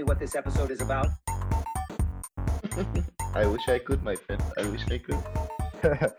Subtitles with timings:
[0.00, 1.06] me what this episode is about?
[3.34, 4.42] I wish I could, my friend.
[4.58, 5.24] I wish I could.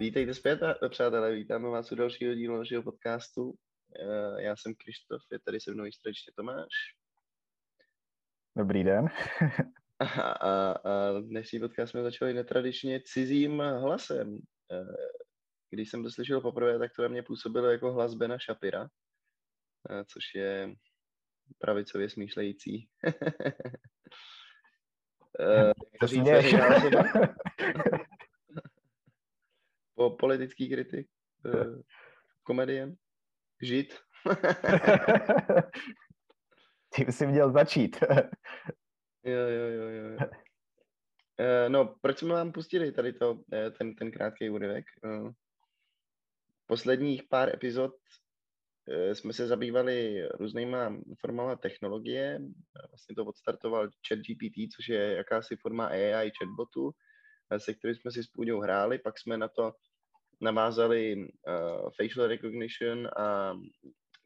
[0.00, 3.54] Vítejte zpět, přátelé, vítáme vás u dalšího dílu našeho podcastu.
[4.00, 5.94] Eh, já jsem Krištof, je tady se mnou již
[6.36, 6.68] Tomáš.
[8.56, 9.06] Dobrý den.
[10.00, 14.38] a, a, a dnešní podcast jsme začali netradičně cizím hlasem.
[14.72, 14.96] Eh,
[15.70, 18.88] když jsem to slyšel poprvé, tak to na mě působilo jako hlas Bena Shapira,
[19.90, 20.74] eh, což je
[21.58, 22.88] pravicově smýšlející.
[26.06, 26.54] Si děješ?
[29.94, 31.08] po politický kritik,
[32.42, 32.96] komedien,
[33.62, 33.94] žít.
[36.94, 37.96] Tím si měl začít.
[39.24, 40.16] jo, jo, jo, jo.
[41.40, 44.84] Uh, no, proč jsme vám pustili tady to, eh, ten, ten krátký úryvek?
[46.66, 47.94] Posledních pár epizod
[49.12, 52.40] jsme se zabývali různýma formama technologie.
[52.90, 56.90] Vlastně to odstartoval ChatGPT, což je jakási forma AI chatbotu,
[57.58, 58.98] se kterým jsme si s Půďou hráli.
[58.98, 59.72] Pak jsme na to
[60.40, 63.54] navázali uh, facial recognition a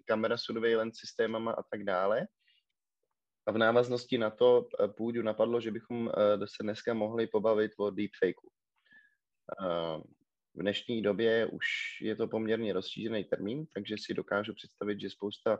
[0.04, 2.26] kamera surveillance systémama a tak dále.
[3.46, 6.12] A v návaznosti na to půjdu napadlo, že bychom uh,
[6.44, 8.48] se dneska mohli pobavit o deepfakeu.
[9.60, 10.02] Uh,
[10.58, 11.66] v dnešní době už
[12.00, 15.58] je to poměrně rozšířený termín, takže si dokážu představit, že spousta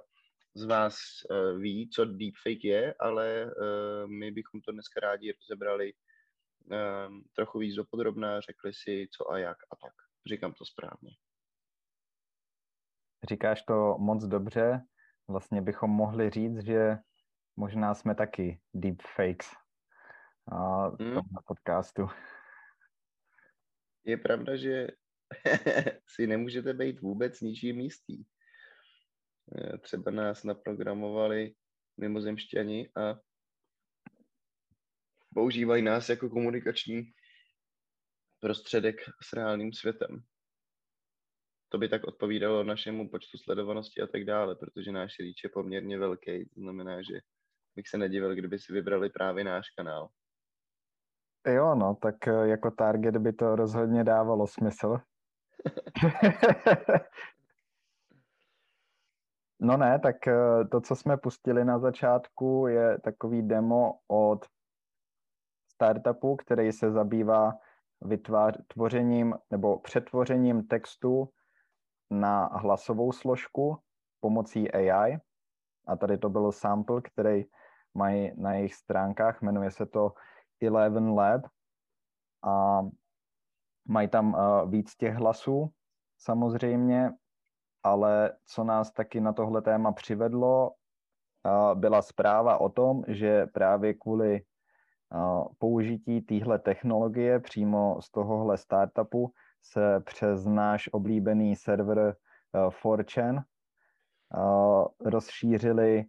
[0.55, 0.97] z vás
[1.31, 7.59] uh, ví, co deepfake je, ale uh, my bychom to dneska rádi rozebrali uh, trochu
[7.59, 9.93] víc dopodrobná, řekli si co a jak a tak.
[10.27, 11.11] Říkám to správně.
[13.29, 14.83] Říkáš to moc dobře.
[15.29, 16.97] Vlastně bychom mohli říct, že
[17.57, 19.51] možná jsme taky deepfakes
[20.53, 21.15] a hmm.
[21.15, 22.09] na podcastu.
[24.05, 24.89] Je pravda, že
[26.07, 28.25] si nemůžete být vůbec ničím jistý.
[29.57, 31.55] Eh, třeba nás naprogramovali
[31.97, 33.21] mimozemšťani a
[35.35, 37.13] používají nás jako komunikační
[38.41, 40.23] prostředek s reálným světem.
[41.69, 45.99] To by tak odpovídalo našemu počtu sledovanosti a tak dále, protože náš reach je poměrně
[45.99, 46.49] velký.
[46.49, 47.21] To znamená, že
[47.77, 50.09] bych se nedivil, kdyby si vybrali právě náš kanál.
[51.47, 54.99] Jo, no, tak eh, jako target by to rozhodně dávalo smysl.
[59.61, 64.47] no ne, tak eh, to, co jsme pustili na začátku, je takový demo od
[65.73, 67.53] startupu, který se zabývá
[68.01, 71.29] vytvořením nebo přetvořením textu
[72.11, 73.79] na hlasovou složku
[74.21, 75.19] pomocí AI.
[75.87, 77.45] A tady to byl sample, který
[77.95, 80.13] mají na jejich stránkách, jmenuje se to
[80.63, 81.43] Eleven Lab.
[82.45, 82.81] A
[83.89, 85.71] mají tam uh, víc těch hlasů
[86.19, 87.11] samozřejmě,
[87.83, 93.95] ale co nás taky na tohle téma přivedlo, uh, byla zpráva o tom, že právě
[93.95, 94.43] kvůli
[95.59, 99.33] použití téhle technologie přímo z tohohle startupu
[99.63, 102.17] se přes náš oblíbený server
[102.55, 103.43] 4chan
[105.01, 106.05] rozšířili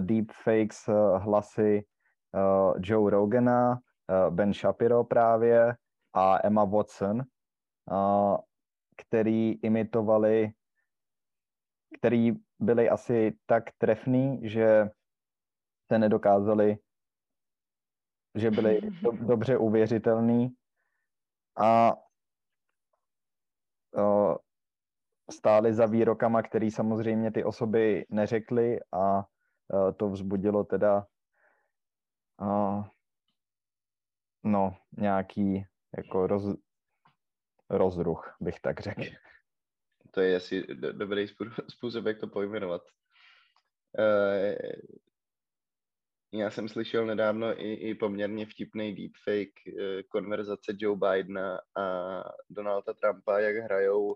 [0.00, 1.84] deepfakes hlasy
[2.78, 3.80] Joe Rogana,
[4.30, 5.76] Ben Shapiro právě
[6.12, 7.22] a Emma Watson,
[8.96, 10.52] který imitovali,
[11.98, 14.90] který byli asi tak trefný, že
[15.92, 16.78] se nedokázali
[18.34, 20.54] že byly do, dobře uvěřitelný.
[21.56, 21.96] A
[23.96, 24.38] o,
[25.30, 29.24] stály za výrokama, který samozřejmě ty osoby neřekly a
[29.96, 31.06] to vzbudilo teda
[32.40, 32.84] o,
[34.44, 36.56] no, nějaký jako roz,
[37.70, 39.02] rozruch, bych tak řekl.
[40.10, 41.26] To je asi dobrý
[41.68, 42.82] způsob, jak to pojmenovat.
[43.98, 44.54] Uh,
[46.34, 51.84] já jsem slyšel nedávno i, i poměrně vtipný deepfake eh, konverzace Joe Bidena a
[52.50, 54.14] Donalda Trumpa, jak hrajou uh,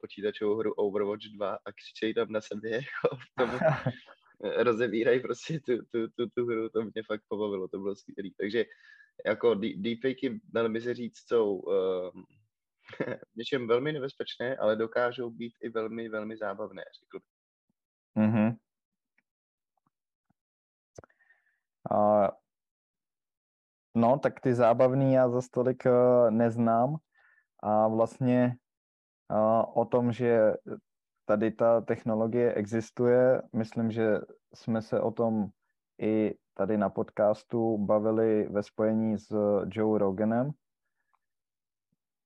[0.00, 3.50] počítačovou hru Overwatch 2 a křičejí tam na sebe, jako v tom
[4.40, 8.30] rozevírají prostě tu, tu, tu, tu hru, to mě fakt pobavilo, to bylo skvělé.
[8.38, 8.64] Takže
[9.26, 12.10] jako deepfakey, dalo by se říct, jsou uh,
[13.36, 17.38] něčem velmi nebezpečné, ale dokážou být i velmi, velmi zábavné, řekl bych.
[18.24, 18.56] Mm-hmm.
[21.90, 22.28] Uh,
[23.94, 26.96] no, tak ty zábavný já za stolik uh, neznám
[27.62, 28.56] a vlastně
[29.30, 30.52] uh, o tom, že
[31.28, 34.18] tady ta technologie existuje, myslím, že
[34.54, 35.46] jsme se o tom
[36.00, 39.34] i tady na podcastu bavili ve spojení s
[39.66, 40.50] Joe Roganem.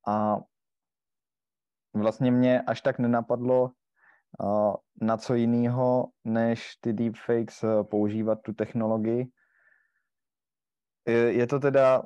[0.07, 0.37] A
[1.95, 3.71] vlastně mě až tak nenapadlo
[5.01, 9.27] na co jiného, než ty deepfakes eh, používat tu technologii.
[11.07, 12.03] Je, to teda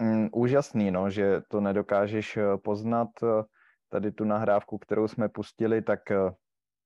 [0.00, 3.08] mm, úžasný, no, že to nedokážeš eh, poznat.
[3.94, 6.00] Eh, tady tu nahrávku, kterou jsme pustili, tak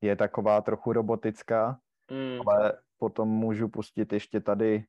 [0.01, 2.41] je taková trochu robotická, mm.
[2.49, 4.85] ale potom můžu pustit ještě tady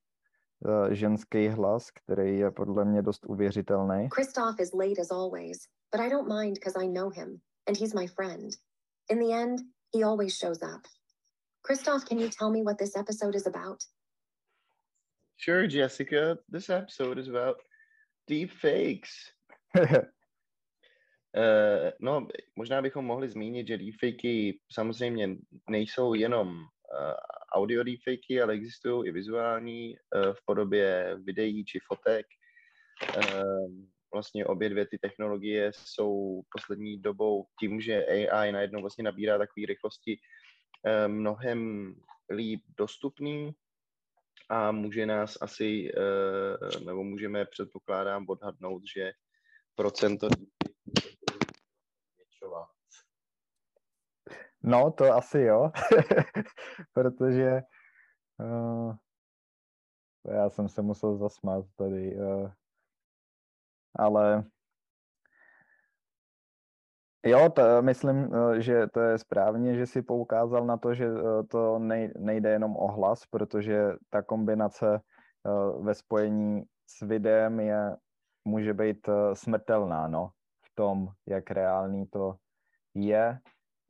[0.59, 4.09] uh, ženský hlas, který je podle mě dost uvěřitelný.
[4.13, 5.57] Christoph is late as always,
[5.91, 8.51] but I don't mind because I know him and he's my friend.
[9.11, 9.59] In the end,
[9.95, 10.81] he always shows up.
[11.67, 13.83] Christoph, can you tell me what this episode is about?
[15.37, 16.37] Sure, Jessica.
[16.51, 17.55] This episode is about
[18.27, 19.33] deep fakes.
[21.37, 25.29] Uh, no, možná bychom mohli zmínit, že deepfakey samozřejmě
[25.69, 26.65] nejsou jenom uh,
[27.53, 32.25] audio deepfakey, ale existují i vizuální uh, v podobě videí či fotek.
[34.13, 39.65] Vlastně obě dvě ty technologie jsou poslední dobou tím, že AI najednou vlastně nabírá takové
[39.67, 40.19] rychlosti
[41.07, 41.93] mnohem
[42.29, 43.51] líp dostupný
[44.49, 45.91] a může nás asi,
[46.85, 49.11] nebo můžeme předpokládám odhadnout, že
[49.75, 50.29] procento
[54.69, 55.71] No, to asi jo,
[56.93, 57.61] protože
[58.39, 58.95] uh,
[60.25, 62.51] já jsem se musel zasmát tady, uh,
[63.95, 64.43] ale
[67.25, 71.07] Jo, to, myslím, že to je správně, že si poukázal na to, že
[71.49, 71.79] to
[72.19, 75.01] nejde jenom o hlas, protože ta kombinace
[75.79, 77.97] ve spojení s videem je,
[78.45, 80.31] může být smrtelná, no,
[80.65, 82.35] v tom, jak reálný to
[82.93, 83.39] je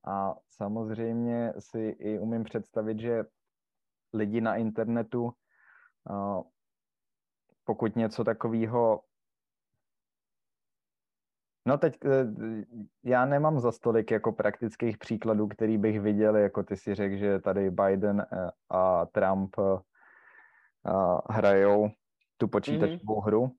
[0.07, 3.24] a samozřejmě si i umím představit, že
[4.13, 5.31] lidi na internetu,
[7.63, 9.01] pokud něco takového
[11.66, 12.25] No teď e,
[13.04, 17.40] já nemám za stolik jako praktických příkladů, který bych viděl, jako ty si řekl, že
[17.40, 18.25] tady Biden e,
[18.69, 19.62] a Trump e,
[21.30, 21.90] hrajou
[22.38, 23.25] tu počítačovou mm-hmm.
[23.25, 23.51] hru.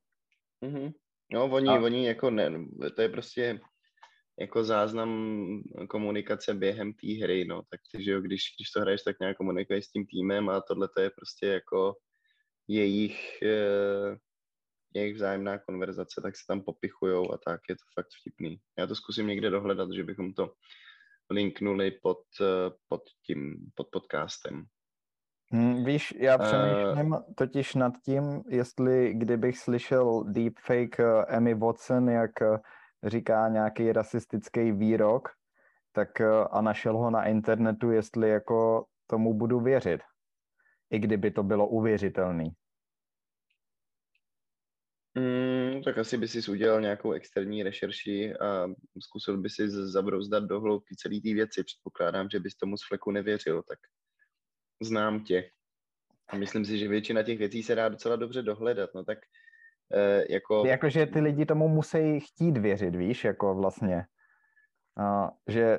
[0.63, 0.93] Mm-hmm.
[1.33, 1.81] No, oni, a...
[1.81, 2.51] oni jako ne,
[2.97, 3.61] to je prostě
[4.41, 9.21] jako záznam komunikace během té hry, no, tak že jo, když, když to hraješ, tak
[9.21, 11.95] nějak komunikuješ s tím týmem a tohle to je prostě jako
[12.69, 14.17] jejich, eh,
[14.95, 18.57] jejich vzájemná konverzace, tak se tam popichujou a tak, je to fakt vtipný.
[18.79, 20.53] Já to zkusím někde dohledat, že bychom to
[21.31, 24.65] linknuli pod, eh, pod tím, pod podcastem.
[25.53, 32.09] Hmm, víš, já přemýšlím uh, totiž nad tím, jestli kdybych slyšel deepfake uh, Emmy Watson,
[32.09, 32.57] jak uh,
[33.05, 35.29] říká nějaký rasistický výrok,
[35.93, 40.01] tak eh, a našel ho na internetu, jestli jako tomu budu věřit.
[40.91, 42.51] I kdyby to bylo uvěřitelný.
[45.15, 48.67] Mm, tak asi by si udělal nějakou externí rešerši a
[49.03, 51.65] zkusil by si zabrouzdat do hloubky celé té věci.
[51.65, 53.79] Předpokládám, že bys tomu z fleku nevěřil, tak
[54.83, 55.51] znám tě.
[56.29, 58.91] A myslím si, že většina těch věcí se dá docela dobře dohledat.
[58.95, 59.19] No tak
[60.31, 60.67] jako...
[60.67, 64.07] Jakože ty lidi tomu musí chtít věřit, víš, jako vlastně.
[64.97, 65.79] A, že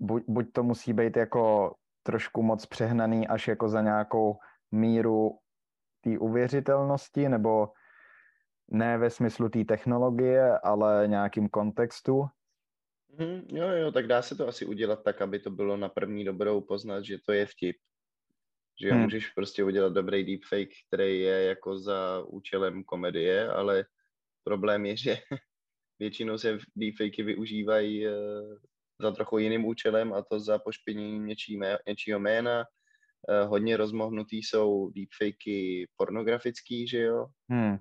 [0.00, 4.38] buď, buď to musí být jako trošku moc přehnaný až jako za nějakou
[4.72, 5.38] míru
[6.00, 7.68] té uvěřitelnosti, nebo
[8.70, 12.26] ne ve smyslu té technologie, ale nějakým kontextu.
[13.18, 16.24] Mm, jo, jo, tak dá se to asi udělat tak, aby to bylo na první
[16.24, 17.76] dobrou poznat, že to je vtip.
[18.80, 19.02] Že hmm.
[19.02, 23.84] můžeš prostě udělat dobrý deepfake, který je jako za účelem komedie, ale
[24.44, 25.16] problém je, že
[25.98, 28.12] většinou se deepfakey využívají uh,
[29.00, 32.64] za trochu jiným účelem a to za pošpinění něčí, něčího jména.
[33.28, 37.26] Uh, hodně rozmohnutý jsou deepfakey pornografický, že jo?
[37.50, 37.78] Hmm.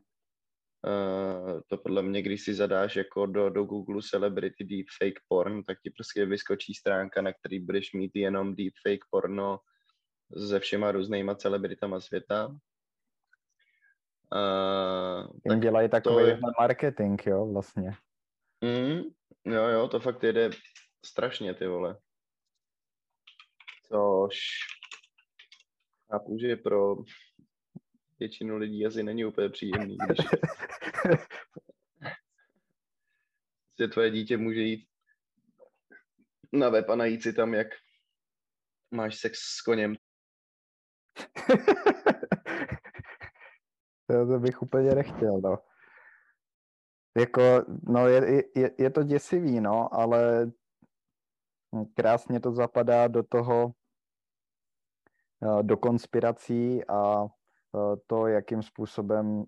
[0.85, 5.81] Uh, to podle mě, když si zadáš jako do, do Google Celebrity Deepfake Porn, tak
[5.81, 9.59] ti prostě vyskočí stránka, na který budeš mít jenom deepfake porno
[10.47, 12.47] se všema různýma celebritama světa.
[14.31, 16.39] Uh, tak dělají takový je...
[16.59, 17.91] marketing, jo, vlastně.
[18.61, 19.01] Mm,
[19.45, 20.49] jo, jo, to fakt jede
[21.05, 21.97] strašně, ty vole.
[23.87, 24.37] Což
[26.11, 26.95] chápu, že pro
[28.19, 30.17] většinu lidí asi není úplně příjemný, když
[33.79, 34.87] že tvoje dítě může jít
[36.53, 37.67] na web a najít si tam, jak
[38.91, 39.95] máš sex s koněm.
[44.07, 45.59] to, to bych úplně nechtěl, no.
[47.17, 47.41] Jako,
[47.83, 50.51] no je, je, je to děsivý, no, ale
[51.93, 53.71] krásně to zapadá do toho,
[55.43, 59.43] eh, do konspirací a eh, to, jakým způsobem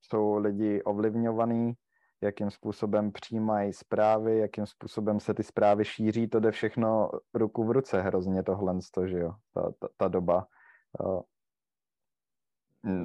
[0.00, 1.74] jsou lidi ovlivňovaní.
[2.22, 7.70] jakým způsobem přijímají zprávy, jakým způsobem se ty zprávy šíří, to jde všechno ruku v
[7.70, 10.46] ruce hrozně tohle, že jo, ta, ta, ta doba.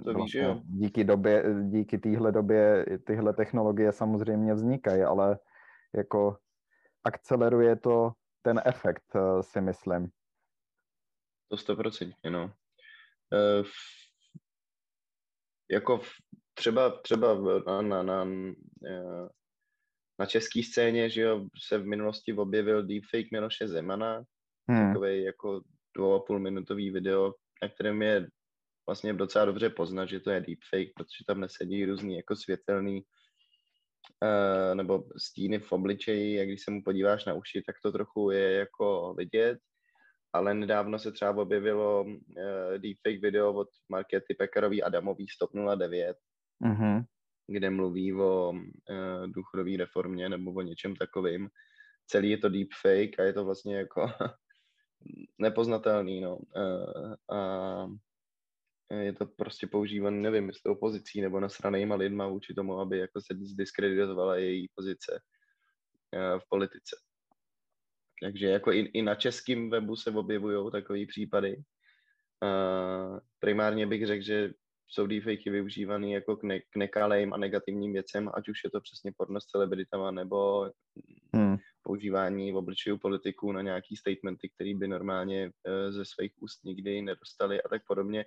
[0.04, 0.54] To víš, jo.
[0.54, 5.40] No, díky době, díky téhle době tyhle technologie samozřejmě vznikají, ale
[5.96, 6.38] jako
[7.04, 10.10] akceleruje to ten efekt, eh, si myslím.
[11.48, 12.54] To 100%, no.
[13.32, 13.66] Uh,
[15.72, 16.02] jako
[16.54, 17.34] třeba, třeba
[17.66, 18.26] na, na, na,
[20.20, 24.24] na české scéně, že jo, se v minulosti objevil deepfake Miloše Zemana,
[24.70, 24.88] hmm.
[24.88, 25.62] takový jako
[25.98, 28.28] dvou a půl minutový video, na kterém je
[28.88, 33.02] vlastně docela dobře poznat, že to je deepfake, protože tam nesedí různý jako světelný
[34.24, 38.32] uh, nebo stíny v obličeji a když se mu podíváš na uši, tak to trochu
[38.32, 39.58] je jako vidět
[40.34, 42.14] ale nedávno se třeba objevilo uh,
[42.78, 46.18] deepfake video od Markety Pekarový Adamový Stop 09,
[46.66, 47.04] mm-hmm.
[47.48, 51.50] kde mluví o uh, důchodové reformě nebo o něčem takovým.
[52.08, 54.02] Celý je to deepfake a je to vlastně jako
[55.38, 56.38] nepoznatelný, no.
[56.38, 57.88] Uh, a
[58.94, 63.34] je to prostě používané, nevím, jestli opozicí nebo nasranýma lidma vůči tomu, aby jako se
[63.42, 65.22] zdiskreditovala její pozice
[66.40, 66.96] v politice.
[68.22, 71.64] Takže jako i, i na českém webu se objevují takové případy.
[72.44, 74.54] Uh, primárně bych řekl, že
[74.88, 78.82] jsou deepfakey využívané jako k, ne, k nekalejm a negativním věcem, ať už je to
[78.82, 80.70] přesně porno s celebritama nebo
[81.36, 81.58] hmm.
[81.84, 87.02] Používání v obličeju politiků na nějaký statementy, které by normálně uh, ze svých úst nikdy
[87.02, 88.26] nedostali a tak podobně.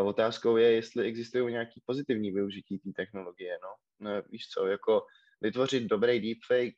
[0.00, 3.58] Uh, otázkou je, jestli existují nějaký pozitivní využití té technologie.
[3.62, 3.68] No.
[4.10, 4.22] no.
[4.30, 5.06] Víš co, jako
[5.40, 6.76] vytvořit dobrý deepfake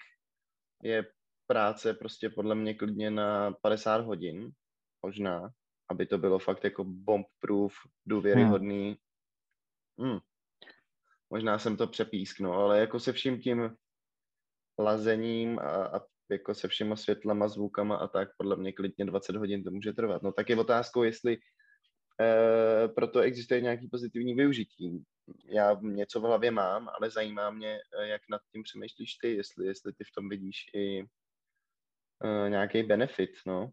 [0.83, 1.07] je
[1.47, 4.51] práce prostě podle mě klidně na 50 hodin,
[5.03, 5.51] možná,
[5.91, 7.73] aby to bylo fakt jako bomb-proof,
[8.07, 8.97] důvěryhodný.
[9.99, 10.11] Hmm.
[10.11, 10.19] Hmm.
[11.31, 13.77] Možná jsem to přepísknul, ale jako se vším tím
[14.79, 16.01] lazením a, a
[16.31, 20.23] jako se všema světlama, zvukama a tak, podle mě klidně 20 hodin to může trvat.
[20.23, 21.39] No tak je otázkou, jestli
[22.21, 25.05] e, proto existuje nějaký pozitivní využití.
[25.45, 29.67] Já něco v hlavě mám, ale zajímá mě, eh, jak nad tím přemýšlíš ty, jestli,
[29.67, 33.71] jestli ty v tom vidíš i uh, nějaký benefit, no.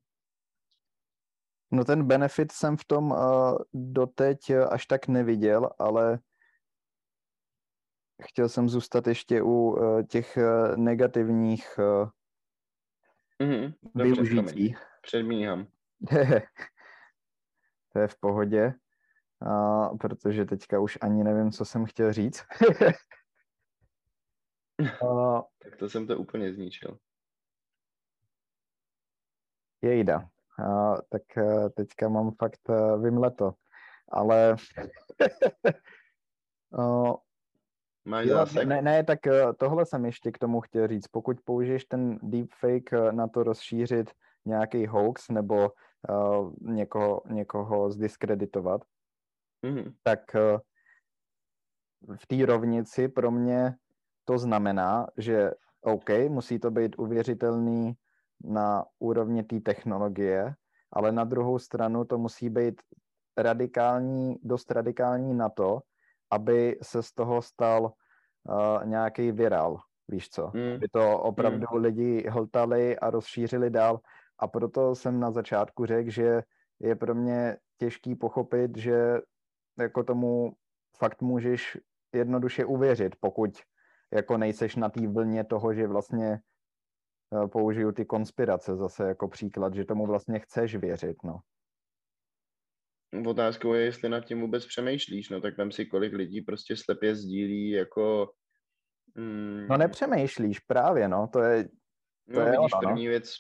[1.72, 4.38] No ten benefit jsem v tom uh, doteď
[4.70, 6.20] až tak neviděl, ale
[8.24, 12.10] chtěl jsem zůstat ještě u uh, těch uh, negativních uh,
[13.48, 14.75] mm-hmm, využití.
[15.01, 15.68] Předmíhám.
[17.94, 18.74] to je v pohodě,
[19.42, 22.46] uh, protože teďka už ani nevím, co jsem chtěl říct.
[25.01, 26.98] uh, tak to jsem to úplně zničil.
[29.82, 30.30] Jejda.
[30.60, 33.54] A, tak a, teďka mám fakt a, vymleto.
[34.12, 34.56] Ale
[36.80, 37.13] a,
[38.05, 38.67] Máš jo, zásek?
[38.67, 39.20] Ne, ne, tak
[39.58, 41.08] tohle jsem ještě k tomu chtěl říct.
[41.08, 44.12] Pokud použiješ ten deepfake na to rozšířit
[44.46, 45.72] nějaký hoax nebo
[46.10, 48.81] uh, někoho, někoho zdiskreditovat,
[49.65, 49.93] mm-hmm.
[50.03, 50.60] tak uh,
[52.15, 53.75] v té rovnici pro mě
[54.25, 57.93] to znamená, že OK, musí to být uvěřitelný
[58.43, 60.55] na úrovni té technologie,
[60.93, 62.81] ale na druhou stranu to musí být
[63.38, 65.81] radikální, dost radikální na to,
[66.31, 70.51] aby se z toho stal uh, nějaký viral, víš co?
[70.53, 70.75] Mm.
[70.75, 71.81] Aby to opravdu mm.
[71.81, 74.00] lidi hltali a rozšířili dál.
[74.39, 76.41] A proto jsem na začátku řekl, že
[76.79, 79.19] je pro mě těžký pochopit, že
[79.79, 80.53] jako tomu
[80.97, 81.77] fakt můžeš
[82.13, 83.50] jednoduše uvěřit, pokud
[84.13, 86.41] jako nejseš na té vlně toho, že vlastně
[87.33, 91.39] Eh, použiju ty konspirace zase jako příklad, že tomu vlastně chceš věřit, no.
[93.27, 97.15] Otázkou je, jestli nad tím vůbec přemýšlíš, no tak tam si kolik lidí prostě slepě
[97.15, 98.34] sdílí jako...
[99.15, 101.63] Mm, no nepřemýšlíš právě, no, to je...
[101.63, 102.89] To no, je vidíš ono, no.
[102.89, 103.10] první no.
[103.10, 103.34] věc,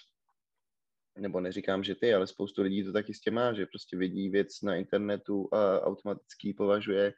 [1.19, 4.61] nebo neříkám, že ty, ale spoustu lidí to tak jistě má, že prostě vidí věc
[4.61, 7.13] na internetu a automaticky považuje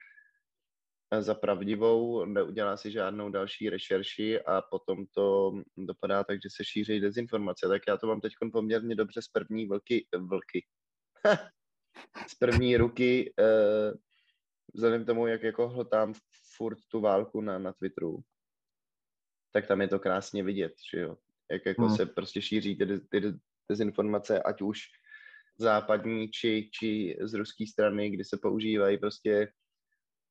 [1.20, 7.00] za pravdivou, neudělá si žádnou další rešerši a potom to dopadá tak, že se šíří
[7.00, 7.68] dezinformace.
[7.68, 10.66] Tak já to mám teď poměrně dobře z první vlky, vlky.
[12.28, 13.94] z první ruky, eh,
[14.74, 16.14] vzhledem k tomu, jak jako hltám
[16.58, 18.20] furt tu válku na, na Twitteru,
[19.52, 21.18] tak tam je to krásně vidět, že jo.
[21.52, 21.96] Jak jako hmm.
[21.96, 23.22] se prostě šíří ty, ty
[23.70, 24.80] dezinformace, ať už
[25.58, 29.52] západní, či, či z ruské strany, kdy se používají prostě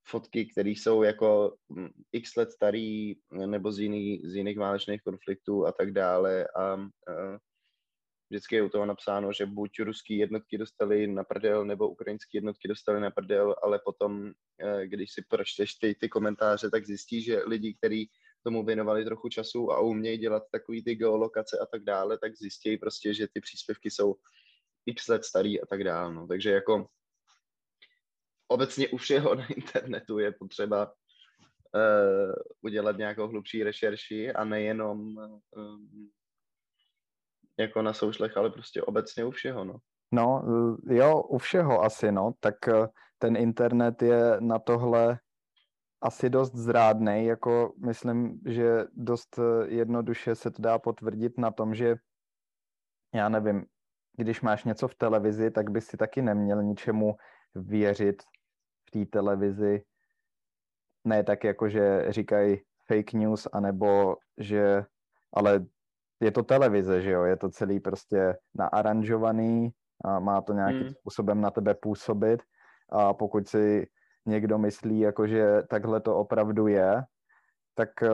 [0.09, 3.15] fotky, které jsou jako mm, x let starý
[3.47, 6.79] nebo z, jiný, z jiných válečných konfliktů a tak dále a, a
[8.33, 12.69] vždycky je u toho napsáno, že buď ruský jednotky dostali na prdel, nebo ukrajinské jednotky
[12.69, 14.33] dostali na prdel, ale potom,
[14.85, 18.11] když si pročteš ty, ty komentáře, tak zjistíš, že lidi, kteří
[18.45, 22.77] tomu věnovali trochu času a umějí dělat takový ty geolokace a tak dále, tak zjistí
[22.77, 24.15] prostě, že ty příspěvky jsou
[24.87, 26.15] x let starý a tak dále.
[26.15, 26.27] No.
[26.27, 26.87] Takže jako
[28.49, 35.17] obecně u všeho na internetu je potřeba uh, udělat nějakou hlubší rešerši a nejenom
[35.57, 36.11] um,
[37.59, 39.79] jako na soušlech, ale prostě obecně u všeho, no.
[40.13, 40.43] No,
[40.89, 42.55] jo, u všeho asi, no, tak
[43.19, 45.19] ten internet je na tohle
[46.03, 51.97] asi dost zrádný, jako myslím, že dost jednoduše se to dá potvrdit na tom, že
[53.15, 53.67] já nevím,
[54.17, 57.17] když máš něco v televizi, tak by si taky neměl ničemu
[57.55, 58.23] věřit
[58.89, 59.83] v té televizi.
[61.05, 64.85] Ne tak jako, že říkají fake news, anebo že,
[65.33, 65.67] ale
[66.23, 69.71] je to televize, že jo, je to celý prostě naaranžovaný
[70.05, 70.91] a má to nějakým hmm.
[70.91, 72.43] způsobem na tebe působit.
[72.93, 73.89] A pokud si
[74.27, 77.03] někdo myslí, jako že takhle to opravdu je,
[77.75, 78.09] tak eh,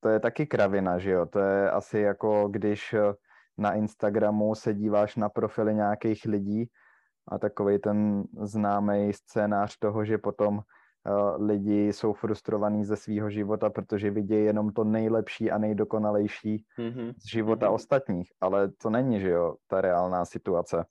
[0.00, 3.14] to je taky kravina, že jo, to je asi jako když eh,
[3.58, 6.70] na Instagramu se díváš na profily nějakých lidí
[7.28, 10.60] a takový ten známý scénář toho, že potom
[11.36, 17.14] lidi jsou frustrovaní ze svého života, protože vidí jenom to nejlepší a nejdokonalejší mm-hmm.
[17.18, 17.74] z života mm-hmm.
[17.74, 20.86] ostatních, ale to není, že jo, ta reálná situace.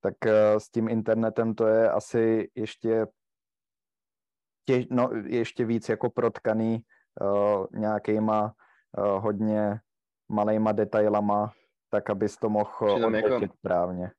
[0.00, 3.06] Tak uh, s tím internetem to je asi ještě
[4.64, 6.80] tě, no, ještě víc jako protkaný
[7.20, 8.54] uh, nějakýma
[8.98, 9.80] uh, hodně
[10.28, 11.52] malejma detailama,
[11.90, 14.10] tak abys to mohl jako, správně.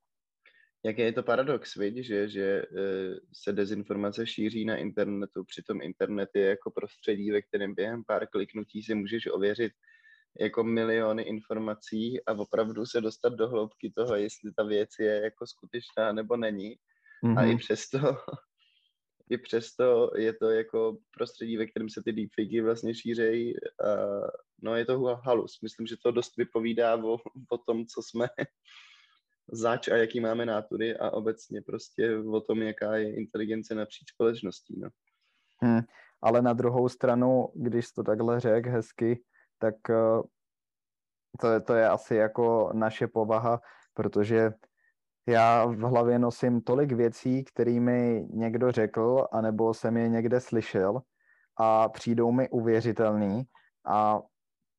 [0.86, 1.96] Jaký je to paradox, viď?
[1.98, 7.76] že, že uh, se dezinformace šíří na internetu, přitom internet je jako prostředí, ve kterém
[7.76, 9.72] během pár kliknutí si můžeš ověřit
[10.40, 15.48] jako miliony informací a opravdu se dostat do hloubky toho, jestli ta věc je jako
[15.48, 16.76] skutečná nebo není.
[17.24, 17.40] Mm-hmm.
[17.40, 17.58] A i mhm.
[17.58, 18.00] přesto
[19.30, 23.54] i přesto je to jako prostředí, ve kterém se ty deepfakey vlastně šířejí.
[24.62, 25.62] no je to halus.
[25.62, 27.18] Myslím, že to dost vypovídá o,
[27.50, 28.28] o tom, co jsme
[29.52, 34.80] zač a jaký máme nátury a obecně prostě o tom, jaká je inteligence napříč společností.
[34.80, 34.90] No.
[35.62, 35.82] Hmm,
[36.22, 39.24] ale na druhou stranu, když to takhle řek hezky,
[39.60, 40.22] tak eh,
[41.40, 43.62] to, je, to je asi jako naše povaha,
[43.94, 44.52] protože
[45.28, 51.02] já v hlavě nosím tolik věcí, které mi někdo řekl, anebo jsem je někde slyšel
[51.58, 53.44] a přijdou mi uvěřitelný
[53.86, 54.22] a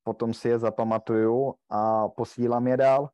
[0.03, 3.09] potom si je zapamatuju a posílám je dál.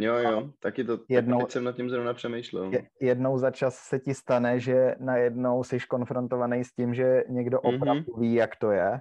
[0.00, 2.70] Jo, jo, taky to, jednou, taky jsem nad tím zrovna přemýšlel.
[3.00, 7.76] Jednou za čas se ti stane, že najednou jsi konfrontovaný s tím, že někdo mm-hmm.
[7.76, 9.00] opravdu ví, jak to je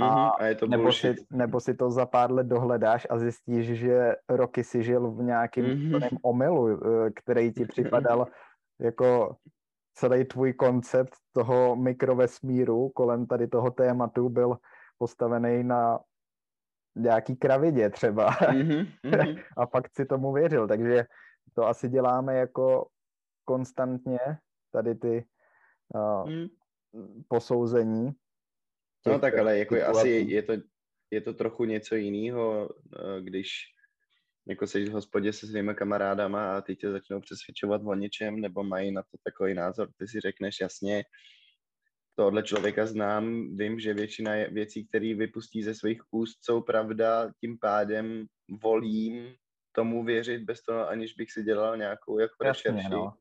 [0.00, 3.18] a, mm-hmm, a je to nebo, si, nebo si to za pár let dohledáš a
[3.18, 6.18] zjistíš, že roky si žil v nějakém mm-hmm.
[6.22, 8.26] omylu, eh, který ti připadal
[8.80, 9.36] jako
[9.94, 14.56] celý tvůj koncept toho mikrovesmíru kolem tady toho tématu byl
[14.98, 15.98] postavený na
[16.96, 18.30] nějaký kravidě třeba.
[18.30, 19.44] Mm-hmm.
[19.56, 21.04] a fakt si tomu věřil, takže
[21.54, 22.88] to asi děláme jako
[23.44, 24.18] konstantně,
[24.72, 25.24] tady ty
[25.94, 26.46] uh, mm.
[27.28, 28.12] posouzení
[29.06, 30.52] No tak ale jako asi je, je, to,
[31.10, 33.50] je to trochu něco jiného, eh, když
[34.48, 38.64] jako jsi v hospodě se svými kamarádama a ty tě začnou přesvědčovat o něčem, nebo
[38.64, 41.04] mají na to takový názor, ty si řekneš jasně,
[42.16, 47.58] tohle člověka znám, vím, že většina věcí, které vypustí ze svých úst, jsou pravda, tím
[47.58, 48.26] pádem
[48.62, 49.34] volím
[49.72, 52.88] tomu věřit bez toho, aniž bych si dělal nějakou jako rešerši.
[52.90, 53.12] No.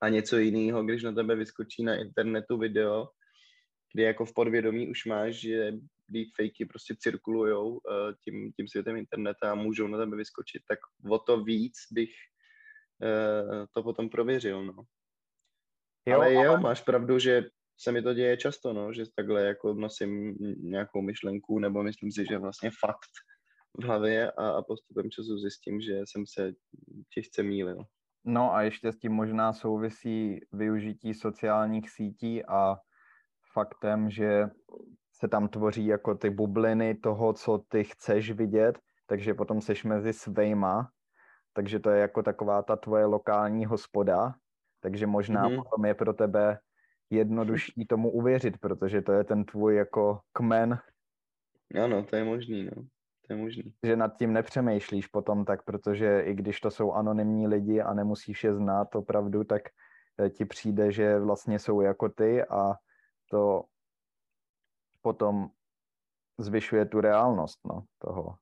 [0.00, 3.08] A něco jiného, když na tebe vyskočí na internetu video,
[3.94, 5.72] kdy jako v podvědomí už máš, že
[6.08, 7.78] deepfakey prostě cirkulujou uh,
[8.24, 10.78] tím, tím světem internetu a můžou na tebe vyskočit, tak
[11.10, 12.10] o to víc bych
[13.02, 14.74] uh, to potom prověřil, no.
[16.06, 16.60] Jo, ale jo, ale...
[16.60, 17.44] máš pravdu, že
[17.82, 22.24] se mi to děje často, no, že takhle jako nosím nějakou myšlenku, nebo myslím si,
[22.30, 23.12] že vlastně fakt
[23.80, 26.52] v hlavě a, a postupem času zjistím, že jsem se
[27.14, 27.84] těžce mýlil.
[28.24, 32.76] No a ještě s tím možná souvisí využití sociálních sítí a
[33.52, 34.46] faktem, že
[35.12, 40.12] se tam tvoří jako ty bubliny toho, co ty chceš vidět, takže potom seš mezi
[40.12, 40.90] svejma,
[41.52, 44.34] takže to je jako taková ta tvoje lokální hospoda,
[44.80, 45.56] takže možná mm-hmm.
[45.56, 46.58] potom je pro tebe
[47.12, 50.78] jednodušší tomu uvěřit, protože to je ten tvůj jako kmen.
[51.84, 52.82] Ano, to je možný, no.
[53.26, 53.74] To je možný.
[53.82, 58.44] Že nad tím nepřemýšlíš potom tak, protože i když to jsou anonymní lidi a nemusíš
[58.44, 59.62] je znát opravdu, tak
[60.20, 62.74] eh, ti přijde, že vlastně jsou jako ty a
[63.30, 63.64] to
[65.02, 65.48] potom
[66.38, 68.34] zvyšuje tu reálnost no, toho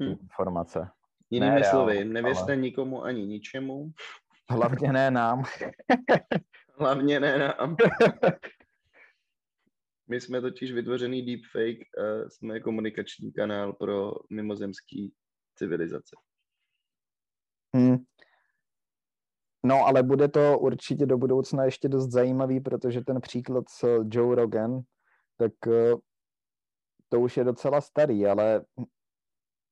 [0.00, 0.10] hmm.
[0.10, 0.90] informace.
[1.30, 2.56] Jinými ne slovy, nevěřte ale...
[2.56, 3.92] nikomu ani ničemu.
[4.50, 5.44] Hlavně ne nám.
[6.78, 7.76] Hlavně ne nám.
[10.08, 11.78] My jsme totiž vytvořený deepfake
[12.28, 15.14] jsme komunikační kanál pro mimozemský
[15.54, 16.16] civilizace.
[17.74, 17.96] Hmm.
[19.64, 24.34] No, ale bude to určitě do budoucna ještě dost zajímavý, protože ten příklad s Joe
[24.34, 24.80] Rogan,
[25.36, 25.94] tak eh,
[27.08, 28.64] to už je docela starý, ale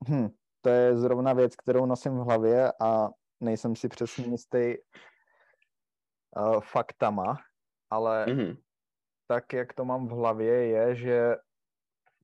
[0.08, 0.28] hm,
[0.60, 3.08] to je zrovna věc, kterou nosím v hlavě a
[3.40, 4.74] nejsem si přesně jistý
[6.36, 7.38] uh, faktama,
[7.90, 8.56] ale mm-hmm.
[9.26, 11.36] tak, jak to mám v hlavě, je, že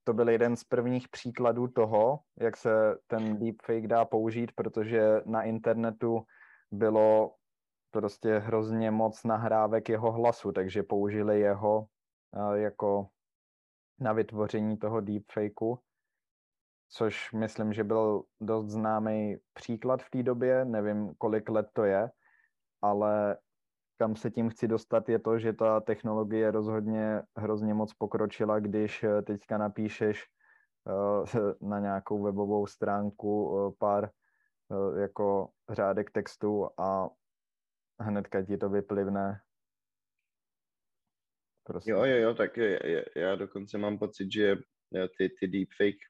[0.05, 5.43] to byl jeden z prvních příkladů toho, jak se ten deepfake dá použít, protože na
[5.43, 6.23] internetu
[6.71, 7.35] bylo
[7.91, 11.87] prostě hrozně moc nahrávek jeho hlasu, takže použili jeho
[12.37, 13.09] uh, jako
[14.01, 15.79] na vytvoření toho deepfakeu,
[16.89, 22.11] což myslím, že byl dost známý příklad v té době, nevím, kolik let to je,
[22.83, 23.37] ale
[24.03, 29.03] kam se tím chci dostat, je to, že ta technologie rozhodně hrozně moc pokročila, když
[29.03, 31.39] eh, teďka napíšeš eh,
[31.69, 34.11] na nějakou webovou stránku eh, pár
[35.01, 37.11] jako řádek textu a
[38.01, 39.41] hnedka ti to vyplivne.
[41.65, 41.91] Prostě.
[41.91, 44.57] Jo, jo, jo, tak je, já dokonce mám pocit, že
[45.19, 46.03] ty, ty deepfake,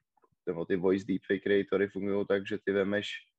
[0.45, 3.32] nebo ty voice deepfake creatory fungují tak, že ty vemeš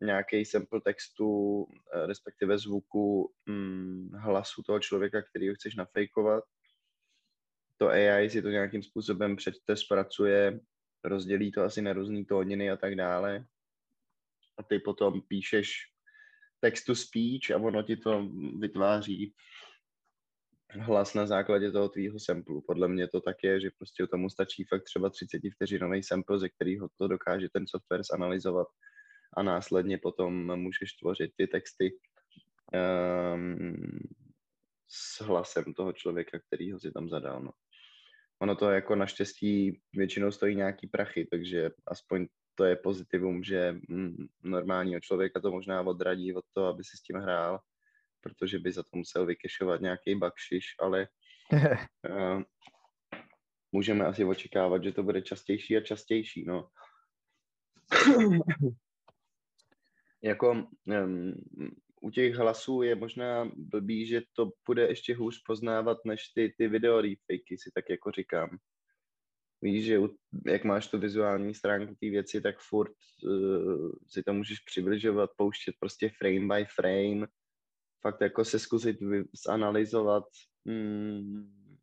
[0.00, 6.44] nějaký sample textu, eh, respektive zvuku hm, hlasu toho člověka, který ho chceš nafejkovat.
[7.76, 10.60] To AI si to nějakým způsobem předte zpracuje,
[11.04, 13.44] rozdělí to asi na různé tóniny a tak dále.
[14.58, 15.72] A ty potom píšeš
[16.60, 19.34] text to speech a ono ti to vytváří
[20.78, 22.60] hlas na základě toho tvýho samplu.
[22.60, 26.48] Podle mě to tak je, že prostě tomu stačí fakt třeba 30 vteřinový sample, ze
[26.48, 28.66] kterého to dokáže ten software zanalizovat
[29.36, 31.98] a následně potom můžeš tvořit ty texty
[33.34, 33.76] um,
[34.88, 37.42] s hlasem toho člověka, který ho si tam zadal.
[37.42, 37.50] No.
[38.38, 44.26] Ono to jako naštěstí většinou stojí nějaký prachy, takže aspoň to je pozitivum, že mm,
[44.42, 47.60] normálního člověka to možná odradí od toho, aby si s tím hrál,
[48.20, 51.08] protože by za to musel vykešovat nějaký bakšiš, ale
[52.08, 52.42] uh,
[53.72, 56.70] můžeme asi očekávat, že to bude častější a častější, no.
[60.22, 61.34] jako um,
[62.00, 66.68] u těch hlasů je možná blbý, že to bude ještě hůř poznávat než ty, ty
[66.68, 68.58] video deepfakey, si tak jako říkám.
[69.62, 69.98] Víš, že
[70.46, 75.74] jak máš tu vizuální stránku té věci, tak furt uh, si to můžeš přibližovat, pouštět
[75.80, 77.26] prostě frame by frame,
[78.02, 78.96] fakt jako se zkusit
[79.46, 80.24] zanalizovat
[80.64, 81.78] mm,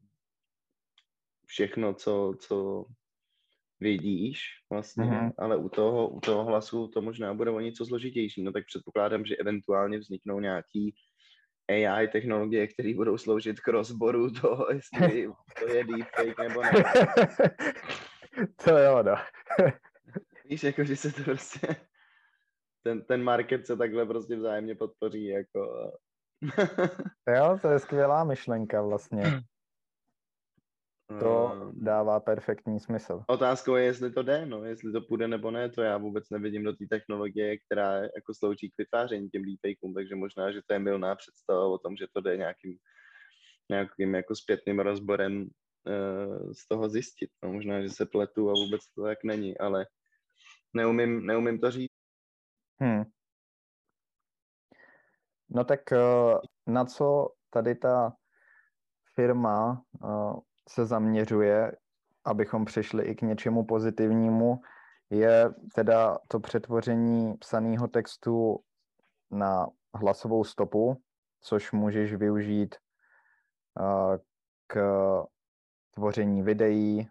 [1.46, 2.86] všechno, co, co
[3.80, 5.32] vidíš vlastně, mm-hmm.
[5.38, 9.26] ale u toho, u toho hlasu to možná bude o něco složitější, no tak předpokládám,
[9.26, 10.96] že eventuálně vzniknou nějaký
[11.70, 16.72] AI technologie, které budou sloužit k rozboru toho, jestli to je deepfake nebo ne.
[18.66, 19.16] to jo, no.
[20.50, 21.76] Víš, jako, že se to prostě,
[22.84, 25.92] ten, ten market se takhle prostě vzájemně podpoří, jako.
[27.36, 29.24] jo, to je skvělá myšlenka vlastně.
[31.08, 31.72] To ehm.
[31.74, 33.24] dává perfektní smysl.
[33.28, 36.64] Otázkou je, jestli to jde, no, jestli to půjde nebo ne, to já vůbec nevidím
[36.64, 40.80] do té technologie, která jako slouží k vytváření těm deepfakeům, takže možná, že to je
[40.80, 42.78] milná představa o tom, že to jde nějakým,
[43.70, 47.30] nějakým jako zpětným rozborem uh, z toho zjistit.
[47.44, 49.86] No, možná, že se pletu a vůbec to tak není, ale
[50.74, 51.92] neumím, neumím to říct.
[52.82, 53.04] Hmm.
[55.50, 56.40] No tak uh,
[56.74, 58.14] na co tady ta
[59.16, 61.72] firma uh, se zaměřuje,
[62.26, 64.62] abychom přišli i k něčemu pozitivnímu,
[65.10, 68.60] je teda to přetvoření psaného textu
[69.32, 71.02] na hlasovou stopu,
[71.42, 72.76] což můžeš využít
[74.68, 74.78] k
[75.92, 77.10] tvoření videí,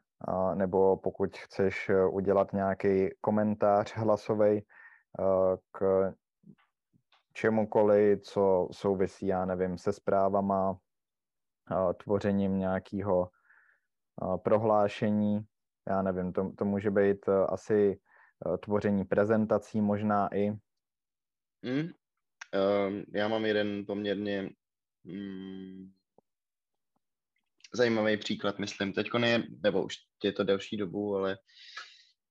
[0.54, 4.66] nebo pokud chceš udělat nějaký komentář hlasový
[5.72, 6.12] k
[7.32, 10.78] čemukoliv, co souvisí, já nevím, se zprávama,
[12.04, 13.28] tvořením nějakého
[14.36, 15.40] prohlášení,
[15.88, 18.00] já nevím, to, to může být e, asi
[18.54, 20.50] e, tvoření prezentací možná i.
[21.62, 21.90] Mm.
[22.54, 24.50] Uh, já mám jeden poměrně
[25.04, 25.92] mm,
[27.74, 28.92] zajímavý příklad, myslím.
[28.92, 31.38] Teď je, nebo už je to delší dobu, ale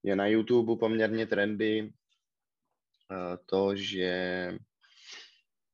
[0.04, 4.52] je na YouTube poměrně trendy uh, to, že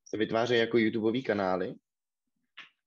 [0.06, 1.76] se vytvářejí jako YouTubeový kanály,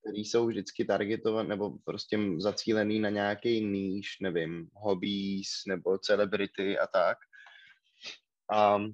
[0.04, 6.86] který jsou vždycky targetované nebo prostě zacílený na nějaký níž, nevím, hobbies nebo celebrity a
[6.86, 7.18] tak.
[8.52, 8.90] A uh,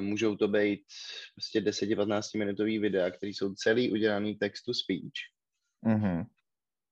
[0.00, 0.82] můžou to být
[1.34, 5.18] prostě 10-15 minutový videa, které jsou celý udělaný text to speech.
[5.86, 6.26] Mm-hmm.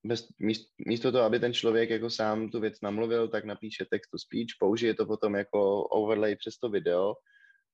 [0.05, 4.09] bez, míst, místo toho, aby ten člověk jako sám tu věc namluvil, tak napíše text
[4.09, 7.13] to speech, použije to potom jako overlay přes to video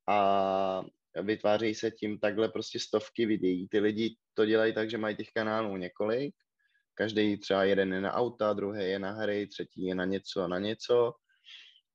[0.09, 0.83] a
[1.21, 3.67] vytvářejí se tím takhle prostě stovky videí.
[3.67, 6.35] Ty lidi to dělají tak, že mají těch kanálů několik,
[6.93, 10.47] každý třeba jeden je na auta, druhý je na hry, třetí je na něco a
[10.47, 11.13] na něco.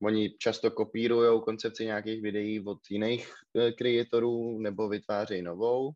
[0.03, 3.33] Oni často kopírují koncepci nějakých videí od jiných
[3.79, 5.93] kreatorů nebo vytvářejí novou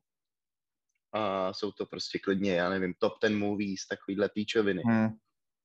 [1.13, 4.83] a jsou to prostě klidně, já nevím, top ten movies, takovýhle píčoviny.
[4.87, 5.09] Hmm.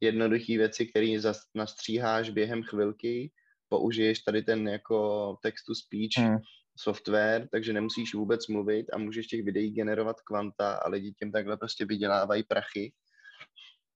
[0.01, 1.17] Jednoduché věci, které
[1.55, 3.31] nastříháš během chvilky,
[3.69, 6.37] použiješ tady ten jako text-to-speech hmm.
[6.77, 11.57] Software, takže nemusíš vůbec mluvit a můžeš těch videí generovat kvanta a lidi tím takhle
[11.57, 12.93] prostě vydělávají prachy,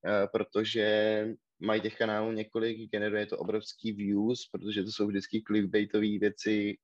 [0.06, 1.26] eh, protože
[1.60, 6.78] mají těch kanálů několik, generuje to obrovský views, protože to jsou vždycky clickbaitové věci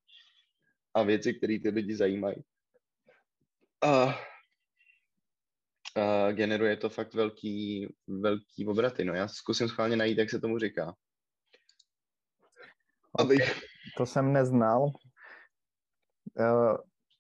[0.95, 2.37] a věci, které ty lidi zajímají.
[3.83, 4.13] A uh,
[6.33, 9.05] generuje to fakt velký, velký obraty.
[9.05, 10.95] No já zkusím schválně najít, jak se tomu říká.
[13.19, 13.63] Abych...
[13.97, 14.93] To jsem neznal.
[16.39, 16.77] Uh,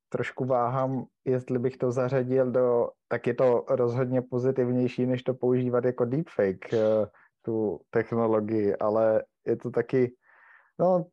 [0.09, 5.85] trošku váhám, jestli bych to zařadil do, tak je to rozhodně pozitivnější, než to používat
[5.85, 6.79] jako deepfake, uh,
[7.42, 10.16] tu technologii, ale je to taky,
[10.79, 11.07] no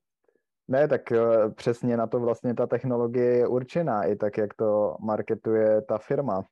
[0.67, 4.97] ne, tak uh, přesně na to vlastně ta technologie je určená, i tak, jak to
[4.99, 6.45] marketuje ta firma.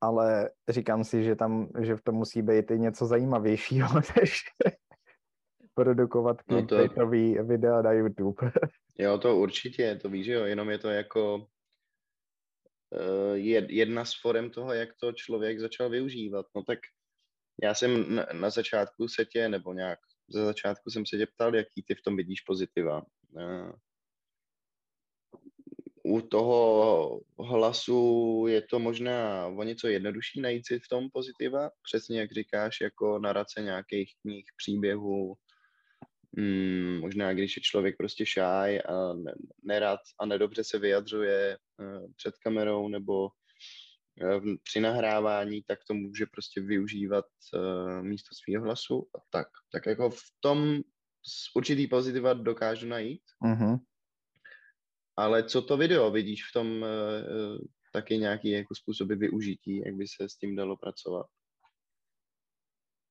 [0.00, 3.88] Ale říkám si, že tam, že v tom musí být i něco zajímavějšího,
[4.20, 4.44] než
[5.74, 6.76] produkovat no to...
[7.42, 8.52] videa na YouTube.
[8.98, 13.34] jo, to určitě, to víš, jo, jenom je to jako uh,
[13.68, 16.46] jedna z forem toho, jak to člověk začal využívat.
[16.56, 16.78] No tak
[17.62, 21.56] já jsem na, na začátku se tě, nebo nějak ze začátku jsem se tě ptal,
[21.56, 23.02] jaký ty v tom vidíš pozitiva.
[23.30, 23.72] Uh,
[26.04, 32.20] u toho hlasu je to možná o něco jednodušší najít si v tom pozitiva, přesně
[32.20, 35.34] jak říkáš, jako narace nějakých knih, příběhů,
[36.38, 39.14] hmm, možná když je člověk prostě šáj a
[39.62, 46.26] nerad a nedobře se vyjadřuje uh, před kamerou nebo uh, při nahrávání, tak to může
[46.26, 49.08] prostě využívat uh, místo svého hlasu.
[49.30, 50.80] Tak, tak jako v tom
[51.56, 53.22] určitý pozitiva dokážu najít.
[53.44, 53.78] Mm-hmm.
[55.16, 57.58] Ale co to video, vidíš v tom uh,
[57.92, 61.26] taky nějaký jako způsoby využití, jak by se s tím dalo pracovat?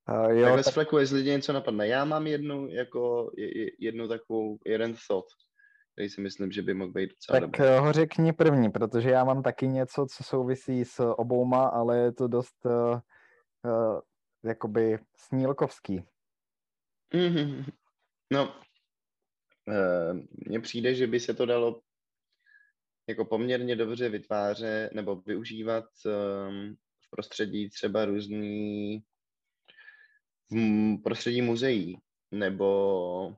[0.09, 0.73] Uh, jo, tak tak...
[0.73, 1.87] fleku, jestli lidi něco napadne.
[1.87, 3.31] Já mám jednu, jako,
[3.79, 5.27] jednu takovou, jeden thought,
[5.93, 7.79] který si myslím, že by mohl být docela Tak dobrý.
[7.79, 12.27] ho řekni první, protože já mám taky něco, co souvisí s obouma, ale je to
[12.27, 13.99] dost uh, uh,
[14.43, 16.03] jakoby snílkovský.
[17.13, 17.65] Mm-hmm.
[18.33, 18.55] No,
[20.47, 21.81] mně přijde, že by se to dalo
[23.09, 29.03] jako poměrně dobře vytváře nebo využívat um, v prostředí třeba různý
[30.51, 31.97] v prostředí muzeí
[32.31, 33.35] nebo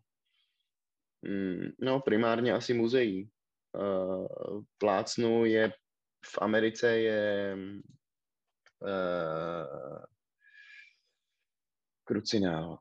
[1.79, 3.29] no primárně asi muzeí.
[3.75, 5.73] Uh, plácnu je
[6.25, 7.57] v Americe je
[8.81, 10.03] uh,
[12.03, 12.79] krucinál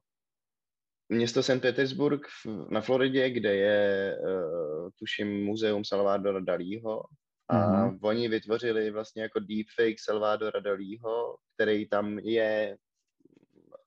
[1.13, 1.61] město St.
[1.61, 2.27] Petersburg
[2.71, 7.03] na Floridě, kde je, uh, tuším, muzeum Salvadora Dalího.
[7.49, 7.99] A mm-hmm.
[8.03, 12.77] oni vytvořili vlastně jako deepfake Salvadora Dalího, který tam je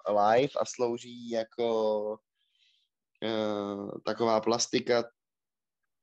[0.09, 2.09] live a slouží jako
[3.23, 5.03] uh, taková plastika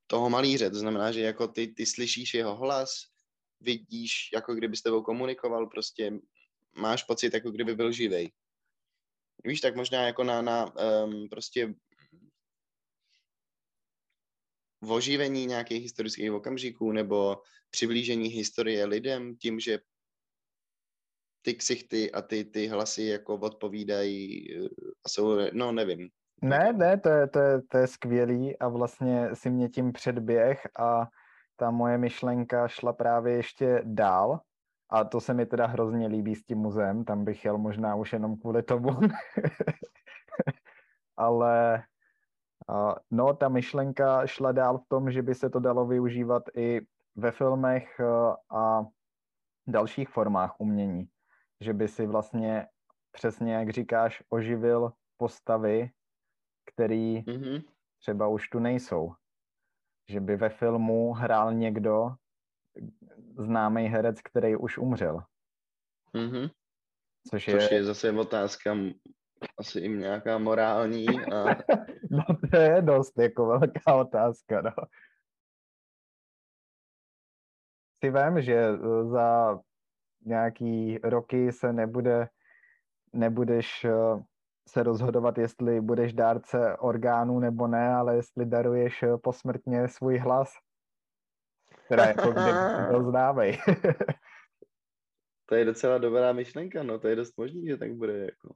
[0.07, 0.69] toho malíře.
[0.69, 2.89] To znamená, že jako ty, ty slyšíš jeho hlas,
[3.59, 6.11] vidíš, jako kdyby s tebou komunikoval, prostě
[6.75, 8.31] máš pocit, jako kdyby byl živej
[9.43, 11.73] víš, tak možná jako na, na um, prostě
[14.89, 19.79] oživení nějakých historických okamžiků nebo přiblížení historie lidem tím, že
[21.43, 24.67] ty ksichty a ty, ty hlasy jako odpovídají eh,
[25.05, 26.09] a jsou, no nevím.
[26.41, 30.67] Ne, ne, to je, to, je, to je skvělý a vlastně si mě tím předběh
[30.79, 31.07] a
[31.55, 34.39] ta moje myšlenka šla právě ještě dál
[34.89, 38.13] a to se mi teda hrozně líbí s tím muzeem, tam bych jel možná už
[38.13, 38.89] jenom kvůli tomu.
[41.17, 41.83] Ale
[43.11, 46.81] no, ta myšlenka šla dál v tom, že by se to dalo využívat i
[47.15, 47.99] ve filmech
[48.49, 48.85] a
[49.67, 51.07] dalších formách umění.
[51.63, 52.67] Že by si vlastně
[53.11, 55.91] přesně, jak říkáš, oživil postavy,
[56.65, 57.63] který mm-hmm.
[57.99, 59.13] třeba už tu nejsou.
[60.09, 62.15] Že by ve filmu hrál někdo,
[63.37, 65.23] známý herec, který už umřel.
[66.13, 66.51] Mm-hmm.
[67.29, 67.53] Což, je...
[67.53, 68.75] Což je zase otázka
[69.57, 71.07] asi i nějaká morální.
[71.07, 71.45] A...
[72.11, 74.71] no to je dost jako velká otázka, no.
[78.03, 79.59] Si vím, že za
[80.25, 82.29] nějaký roky se nebude,
[83.13, 84.21] nebudeš uh,
[84.69, 90.53] se rozhodovat, jestli budeš dárce orgánů nebo ne, ale jestli daruješ uh, posmrtně svůj hlas.
[91.89, 92.53] Teda jako kde
[92.89, 93.57] byl známej.
[95.45, 98.55] To je docela dobrá myšlenka, no, to je dost možný, že tak bude, jako.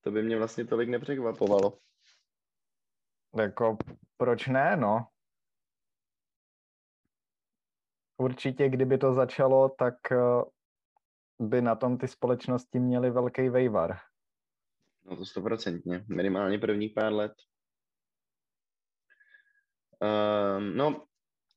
[0.00, 1.78] To by mě vlastně tolik nepřekvapovalo.
[3.38, 3.76] Jako,
[4.16, 5.06] proč ne, no?
[8.16, 10.16] Určitě, kdyby to začalo, tak eh,
[11.48, 13.96] by na tom ty společnosti měly velký vejvar.
[15.04, 17.32] No to stoprocentně, minimálně prvních pár let.
[20.02, 21.06] Uh, no,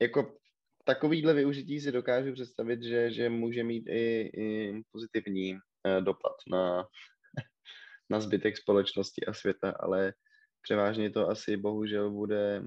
[0.01, 0.37] jako
[0.83, 6.87] takovýhle využití si dokážu představit, že, že může mít i, i pozitivní uh, dopad na,
[8.09, 10.13] na zbytek společnosti a světa, ale
[10.61, 12.63] převážně to asi bohužel bude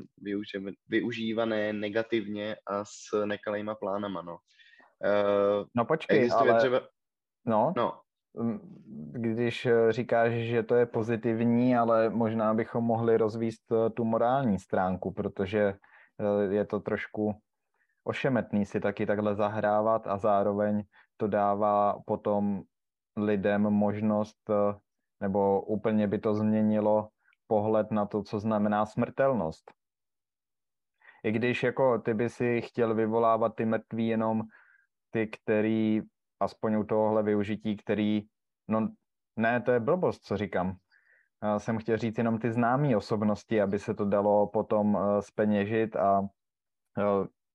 [0.89, 4.39] využívané negativně a s nekalejma plánama, no.
[5.05, 6.59] Uh, no počkej, ale...
[6.59, 6.89] Třeba...
[7.47, 8.01] No, no,
[9.13, 14.59] když eh, říkáš, že to je pozitivní, ale možná bychom mohli rozvíst eh, tu morální
[14.59, 15.75] stránku, protože
[16.51, 17.35] je to trošku
[18.05, 20.83] ošemetný si taky takhle zahrávat a zároveň
[21.17, 22.63] to dává potom
[23.17, 24.51] lidem možnost,
[25.21, 27.09] nebo úplně by to změnilo
[27.47, 29.73] pohled na to, co znamená smrtelnost.
[31.25, 34.43] I když jako ty by si chtěl vyvolávat ty mrtví jenom
[35.11, 36.03] ty, který,
[36.41, 38.23] aspoň u tohohle využití, který,
[38.69, 38.89] no
[39.37, 40.77] ne, to je blbost, co říkám.
[41.43, 46.21] Já jsem chtěl říct jenom ty známé osobnosti, aby se to dalo potom speněžit a
[46.21, 46.27] uh,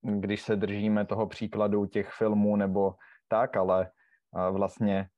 [0.02, 2.96] když se držíme toho příkladu těch filmů nebo
[3.28, 3.92] tak, ale
[4.52, 5.10] vlastně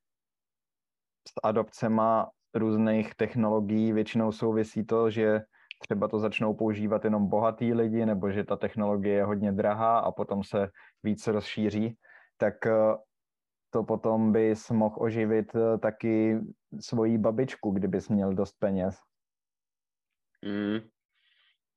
[1.27, 5.41] s adopcema různých technologií většinou souvisí to, že
[5.79, 10.11] třeba to začnou používat jenom bohatý lidi, nebo že ta technologie je hodně drahá a
[10.11, 10.69] potom se
[11.03, 11.97] víc rozšíří,
[12.37, 12.71] tak eh,
[13.75, 16.39] to potom bys mohl oživit eh, taky
[16.79, 18.95] svoji babičku, kdybys měl dost peněz.
[20.45, 20.79] Mm,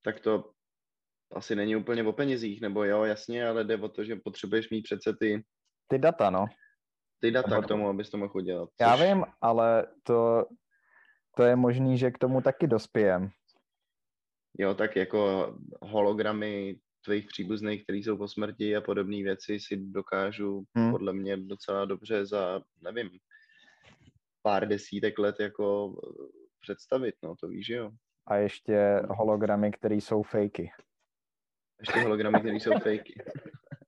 [0.02, 0.50] tak to
[1.34, 4.82] asi není úplně o penězích, nebo jo, jasně, ale jde o to, že potřebuješ mít
[4.82, 5.44] přece ty...
[5.88, 6.46] Ty data, no.
[7.20, 8.68] Ty data k tomu, abys to mohl udělat.
[8.68, 8.80] Což...
[8.80, 10.46] Já vím, ale to
[11.36, 13.30] to je možný, že k tomu taky dospějem.
[14.58, 20.64] Jo, tak jako hologramy tvých příbuzných, kteří jsou po smrti a podobné věci si dokážu
[20.74, 20.90] hmm.
[20.90, 23.10] podle mě docela dobře za, nevím,
[24.42, 25.96] pár desítek let jako
[26.60, 27.90] představit, no to víš, jo.
[28.26, 30.70] A ještě hologramy, které jsou fakey.
[31.80, 33.14] Ještě hologramy, které jsou fakey.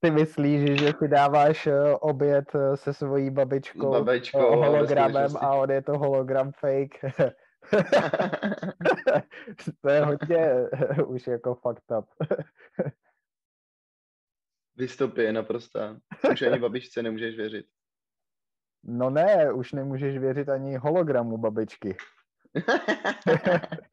[0.01, 5.71] Ty myslíš, že si dáváš eh, oběd eh, se svojí babičkou, babičkou hologramem a on
[5.71, 7.15] je to hologram fake.
[9.83, 10.55] to je hodně
[11.07, 12.07] už jako fucked up.
[14.81, 16.01] Vystupy je naprostá.
[16.33, 17.67] Už ani babičce nemůžeš věřit.
[18.83, 21.97] No ne, už nemůžeš věřit ani hologramu babičky.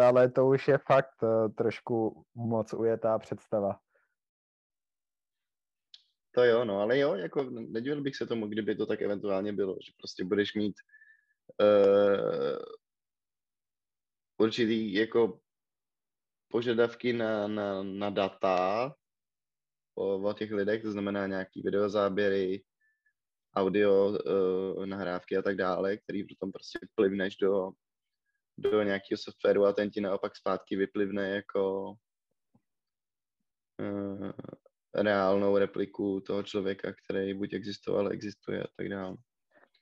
[0.00, 3.80] Ale to už je fakt uh, trošku moc ujetá představa.
[6.34, 9.76] To jo, no, ale jo, jako nedivil bych se tomu, kdyby to tak eventuálně bylo,
[9.86, 10.74] že prostě budeš mít
[11.60, 12.58] uh,
[14.38, 15.40] určitý jako
[16.50, 18.94] požadavky na, na, na data
[19.94, 22.64] o, o těch lidech, to znamená nějaký videozáběry,
[23.56, 27.70] audio uh, nahrávky a tak dále, který potom prostě plivneš do,
[28.58, 31.94] do nějakého softwaru a ten ti naopak zpátky vyplivne jako
[33.80, 34.30] uh,
[34.94, 39.16] reálnou repliku toho člověka, který buď existoval, existuje a tak dále.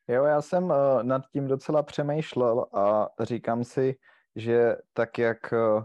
[0.08, 3.96] Jo, já jsem uh, nad tím docela přemýšlel a říkám si,
[4.36, 5.84] že tak jak uh,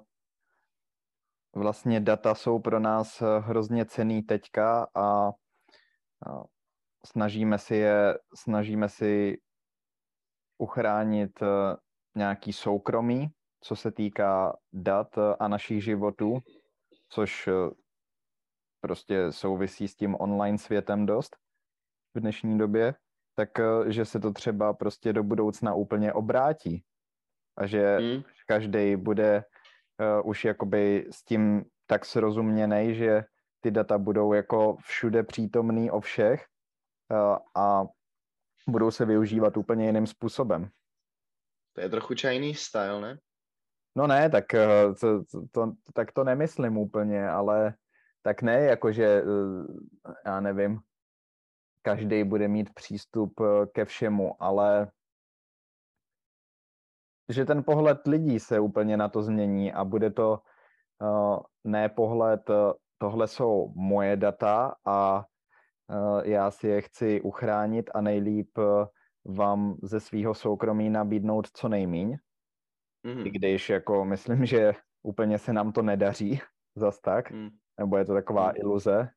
[1.56, 5.32] vlastně data jsou pro nás hrozně cený teďka a
[7.06, 9.42] snažíme si je, snažíme si
[10.58, 11.48] uchránit uh,
[12.16, 13.28] nějaký soukromí,
[13.62, 16.40] co se týká dat a našich životů,
[17.10, 17.50] což
[18.82, 21.38] prostě souvisí s tím online světem dost
[22.16, 22.96] v dnešní době,
[23.36, 26.84] tak eh, že se to třeba prostě do budoucna úplně obrátí
[27.58, 28.24] a že hmm.
[28.48, 29.44] každý bude
[30.20, 33.24] uh, už jakoby s tím tak srozuměný, že
[33.62, 36.46] ty data budou jako všude přítomný o všech
[37.12, 37.84] uh, a
[38.68, 40.70] budou se využívat úplně jiným způsobem.
[41.74, 43.18] To je trochu Chinese style, ne?
[43.96, 44.46] No ne, tak
[45.00, 47.74] to, to, to, tak to nemyslím úplně, ale
[48.22, 49.24] tak ne, jakože, eh,
[50.26, 50.80] já nevím,
[51.82, 53.34] každý bude mít přístup
[53.72, 54.92] ke všemu, ale
[57.30, 60.40] že ten pohled lidí se úplně na to změní a bude to
[61.02, 62.56] uh, ne pohled uh,
[62.98, 65.26] tohle jsou moje data a
[65.88, 68.86] uh, já si je chci uchránit a nejlíp uh,
[69.36, 72.18] vám ze svého soukromí nabídnout co nejmíň.
[73.04, 73.28] Mhm.
[73.28, 76.42] I když jako myslím, že úplně se nám to nedaří
[76.76, 77.50] zas tak, Mm.
[77.80, 78.54] nebo je to taková Mm.
[78.56, 79.10] iluze.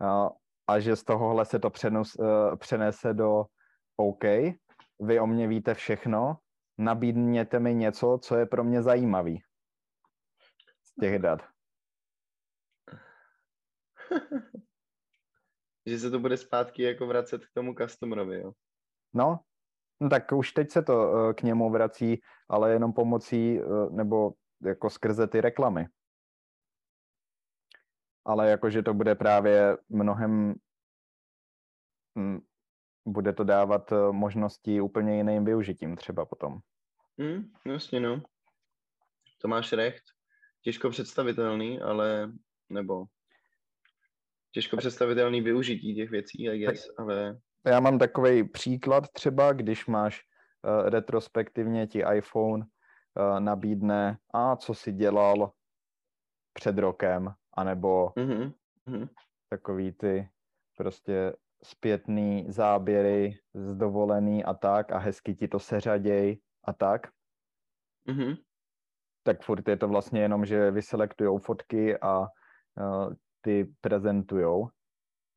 [0.00, 0.30] A,
[0.66, 3.44] a že z tohohle se to přenos, uh, přenese do
[3.96, 4.24] OK,
[5.00, 6.36] vy o mě víte všechno,
[6.78, 9.42] nabídněte mi něco, co je pro mě zajímavý
[10.82, 11.42] z těch dat.
[15.86, 18.52] že se to bude zpátky jako vracet k tomu customerovi, jo.
[19.12, 19.40] No,
[20.00, 24.32] no tak už teď se to uh, k němu vrací, ale jenom pomocí, uh, nebo
[24.62, 25.86] jako skrze ty reklamy.
[28.24, 30.54] Ale jakože to bude právě mnohem,
[32.18, 32.40] hm,
[33.06, 36.58] bude to dávat uh, možnosti úplně jiným využitím třeba potom.
[37.20, 38.22] Hm, jasně, no.
[39.42, 40.02] To máš recht.
[40.62, 42.32] Těžko představitelný, ale,
[42.68, 43.04] nebo
[44.52, 50.20] těžko představitelný využití těch věcí, I guess, ale Já mám takový příklad třeba, když máš
[50.62, 55.52] uh, retrospektivně ti iPhone uh, nabídne, a co si dělal
[56.52, 58.52] před rokem, anebo mhm,
[58.86, 59.08] mhm,
[59.48, 60.28] takový ty
[60.76, 61.32] prostě
[61.64, 67.06] zpětný záběry z dovolený a tak a hezky ti to seřaděj a tak,
[68.04, 68.34] mhm,
[69.22, 74.68] tak furt je to vlastně jenom, že vyselektujou fotky a uh, ty prezentujou.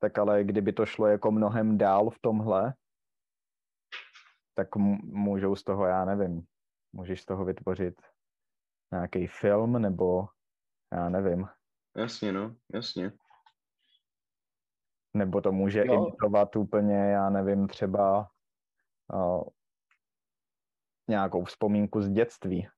[0.00, 2.74] Tak ale kdyby to šlo jako mnohem dál v tomhle,
[4.54, 6.42] tak můžou z toho, já nevím,
[6.92, 7.94] můžeš z toho vytvořit
[8.92, 10.26] nějaký film nebo
[10.92, 11.48] já nevím,
[11.96, 13.12] jasně, no, jasně.
[15.18, 15.92] Nebo to může Jo.
[15.94, 18.30] imitovat úplně, já nevím, třeba
[19.14, 19.42] uh,
[21.08, 22.68] nějakou vzpomínku z dětství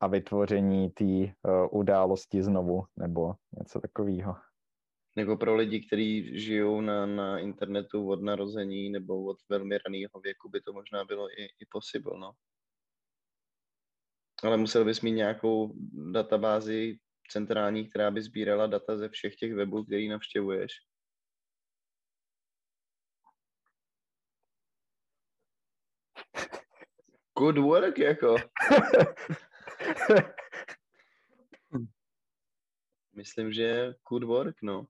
[0.00, 1.32] a vytvoření té uh,
[1.70, 4.36] události znovu, nebo něco takového.
[5.16, 10.48] Jako pro lidi, kteří žijou na, na internetu od narození nebo od velmi raného věku,
[10.48, 12.32] by to možná bylo i, i possible, no.
[14.42, 15.72] Ale musel bys mít nějakou
[16.12, 16.98] databázi
[17.28, 20.72] centrální, která by sbírala data ze všech těch webů, který navštěvuješ.
[27.38, 28.36] Good work, jako.
[33.16, 34.86] Myslím, že good work, no.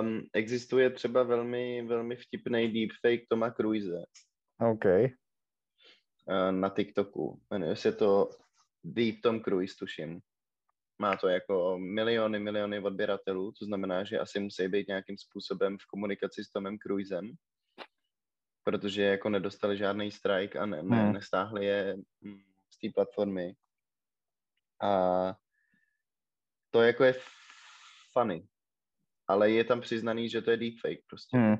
[0.00, 4.04] Um, existuje třeba velmi, velmi vtipný deepfake Toma Cruise
[4.60, 4.84] OK.
[4.84, 5.10] uh,
[6.50, 7.42] na TikToku.
[7.50, 8.30] Jmenuje se to
[8.84, 10.20] Deep Tom Cruise, tuším.
[10.98, 15.86] Má to jako miliony, miliony odběratelů, to znamená, že asi musí být nějakým způsobem v
[15.86, 17.32] komunikaci s Tomem Cruisem,
[18.64, 21.12] protože jako nedostali žádný strike a ne, ne, Hmm.
[21.12, 23.54] nestáhli je mm, z té platformy.
[24.82, 24.90] A
[26.70, 27.14] to jako je
[28.12, 28.48] funny,
[29.28, 31.36] ale je tam přiznaný, že to je deepfake prostě.
[31.36, 31.56] Hmm.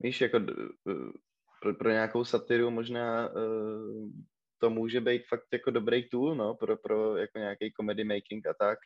[0.00, 1.12] Víš, jako eh,
[1.62, 4.10] pro, pro nějakou satiru možná uh,
[4.62, 8.54] to může být fakt jako dobrý tool, no, pro, pro jako nějaký comedy making a
[8.54, 8.78] tak,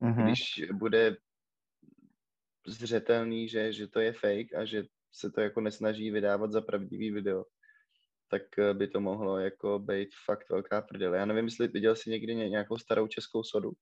[0.00, 0.24] Mhm.
[0.24, 0.40] když
[0.72, 1.16] bude
[2.66, 7.10] zřetelný, že, že to je fake a že se to jako nesnaží vydávat za pravdivý
[7.10, 7.44] video,
[8.30, 11.18] tak eh, by to mohlo jako být fakt velká prdele.
[11.18, 13.72] Já nevím, jestli viděl jsi někdy ně- nějakou starou českou sodu,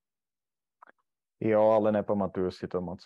[1.40, 3.04] Jo, ale nepamatuju si to moc.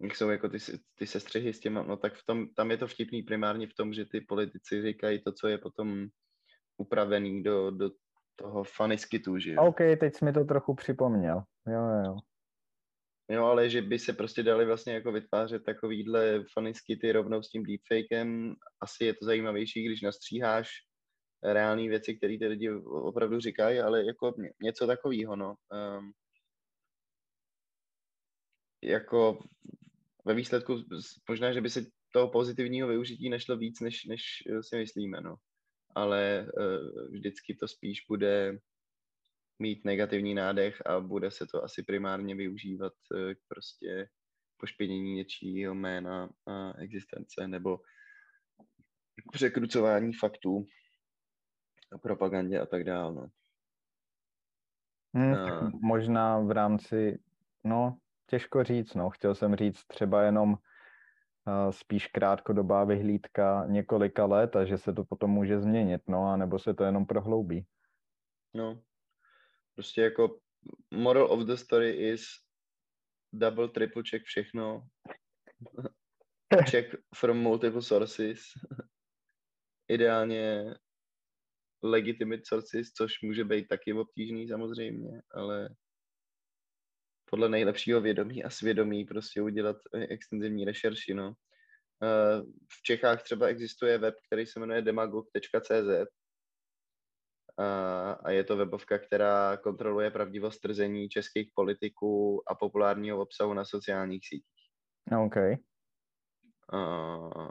[0.00, 2.76] jak jsou jako ty, se- ty sestřihy s těma, no tak v tom, tam je
[2.76, 6.08] to vtipný primárně v tom, že ty politici říkají to, co je potom
[6.82, 7.90] upravený do, do
[8.36, 9.62] toho funny skitu, že jo.
[9.62, 11.42] OK, teď jsi mi to trochu připomněl.
[11.66, 12.16] Jo, jo, jo.
[13.30, 17.48] Jo, ale že by se prostě dali vlastně jako vytvářet takovýhle funny skity rovnou s
[17.48, 20.68] tím deepfakem, asi je to zajímavější, když nastříháš
[21.42, 25.54] reální věci, které ty lidi opravdu říkají, ale jako ně- něco takového, no.
[25.98, 26.12] Um,
[28.82, 29.38] jako
[30.24, 30.76] ve výsledku
[31.28, 31.80] možná, že by se
[32.12, 34.22] toho pozitivního využití nešlo víc, než, než
[34.60, 35.36] si myslíme, no.
[35.94, 38.58] Ale uh, vždycky to spíš bude
[39.58, 44.08] mít negativní nádech a bude se to asi primárně využívat eh, k prostě
[44.56, 47.78] pošpěnění něčího jména a existence nebo
[49.28, 50.66] k překrucování faktů
[51.92, 53.14] a propagandě a tak dále.
[53.14, 53.28] No.
[55.16, 57.18] Hm, A- tak možná v rámci,
[57.64, 59.10] no, těžko říct, no.
[59.10, 60.58] Chtěl jsem říct třeba jenom
[61.70, 66.58] spíš krátkodobá vyhlídka několika let a že se to potom může změnit, no, a nebo
[66.58, 67.66] se to jenom prohloubí.
[68.54, 68.82] no.
[69.74, 70.38] Prostě jako
[70.90, 72.22] moral of the story is
[73.32, 74.88] double, triple check všechno.
[76.70, 78.40] check from multiple sources.
[79.88, 80.74] Ideálně
[81.82, 85.68] legitimate sources, což může být taky obtížný samozřejmě, ale
[87.32, 91.34] podle nejlepšího vědomí a svědomí prostě udělat eh, extenzivní rešerši, no.
[92.02, 96.08] Eh, v Čechách třeba existuje web, který se jmenuje demagog.cz
[98.24, 104.28] a je to webovka, která kontroluje pravdivost trzení českých politiků a populárního obsahu na sociálních
[104.28, 104.64] sítích.
[105.24, 105.36] OK.
[106.72, 107.48] Uh,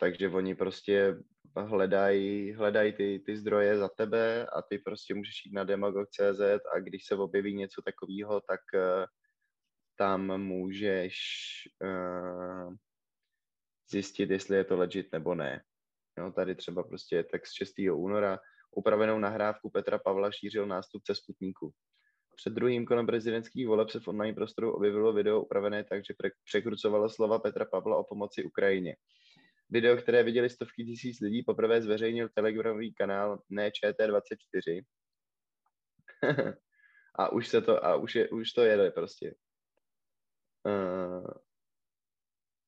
[0.00, 1.16] takže oni prostě
[1.56, 6.40] hledají hledaj ty, ty zdroje za tebe a ty prostě můžeš jít na demagog.cz
[6.74, 9.04] a když se objeví něco takového, tak uh,
[9.96, 11.14] tam můžeš
[11.82, 12.74] uh,
[13.90, 15.62] zjistit, jestli je to legit nebo ne.
[16.18, 17.72] No, tady třeba prostě text 6.
[17.92, 18.38] února
[18.70, 21.72] upravenou nahrávku Petra Pavla šířil nástupce Sputníku.
[22.36, 27.08] Před druhým kolem prezidentských voleb se v online prostoru objevilo video upravené tak, že překrucovalo
[27.08, 28.96] slova Petra Pavla o pomoci Ukrajině.
[29.70, 34.84] Video, které viděli stovky tisíc lidí, poprvé zveřejnil telegramový kanál NeČT24.
[37.14, 39.34] a už se to, a už, je, už to jede prostě.
[40.66, 41.26] Uh,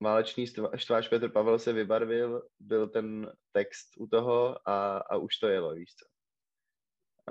[0.03, 5.49] válečný štváč Petr Pavel se vybarvil, byl ten text u toho a, a už to
[5.49, 6.07] jelo, víš co.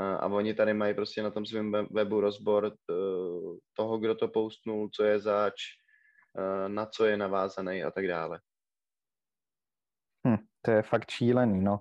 [0.03, 2.75] A, a oni tady mají prostě na tom svém webu rozbor
[3.73, 5.55] toho, kdo to postnul, co je zač,
[6.67, 8.39] na co je navázaný a tak dále.
[10.27, 11.79] Hm, to je fakt šílený, no.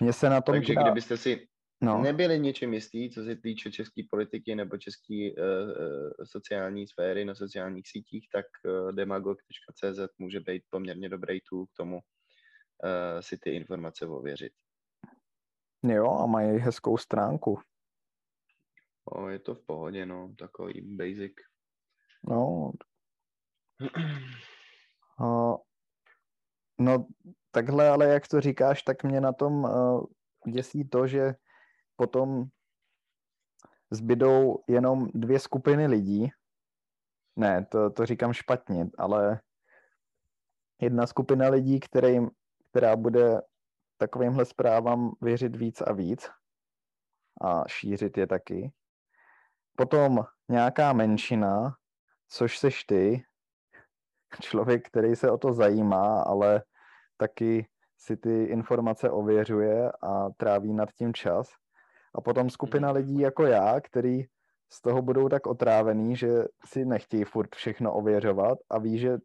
[0.00, 0.82] Mně se na tom Takže teda...
[0.82, 1.48] kdybyste si
[1.80, 2.02] no.
[2.02, 7.88] nebyli něčím jistý, co se týče české politiky nebo české uh, sociální sféry na sociálních
[7.88, 14.06] sítích, tak uh, demagog.cz může být poměrně dobrý tool k tomu uh, si ty informace
[14.06, 14.52] ověřit.
[15.82, 17.60] Jo, a mají hezkou stránku.
[19.04, 21.32] O, je to v pohodě, no, takový basic.
[22.28, 22.72] No.
[25.20, 25.56] Uh,
[26.82, 27.06] no,
[27.50, 30.04] takhle, ale jak to říkáš, tak mě na tom uh,
[30.48, 31.34] děsí to, že
[31.96, 32.44] potom
[33.90, 36.30] zbydou jenom dvě skupiny lidí.
[37.36, 39.40] Ne, to, to říkám špatně, ale
[40.80, 42.18] jedna skupina lidí, který,
[42.70, 43.40] která bude
[43.96, 46.30] takovýmhle zprávám věřit víc a víc
[47.40, 48.72] a šířit je taky.
[49.76, 51.76] Potom nějaká menšina,
[52.28, 53.24] což seš ty,
[54.40, 56.62] člověk, který se o to zajímá, ale
[57.22, 57.66] taky
[57.98, 61.48] si ty informace ověřuje a tráví nad tím čas.
[62.14, 62.96] A potom skupina mhm.
[62.96, 64.24] lidí jako já, který
[64.72, 66.28] z toho budou tak otrávený, že
[66.64, 69.18] si nechtějí furt všechno ověřovat a ví, že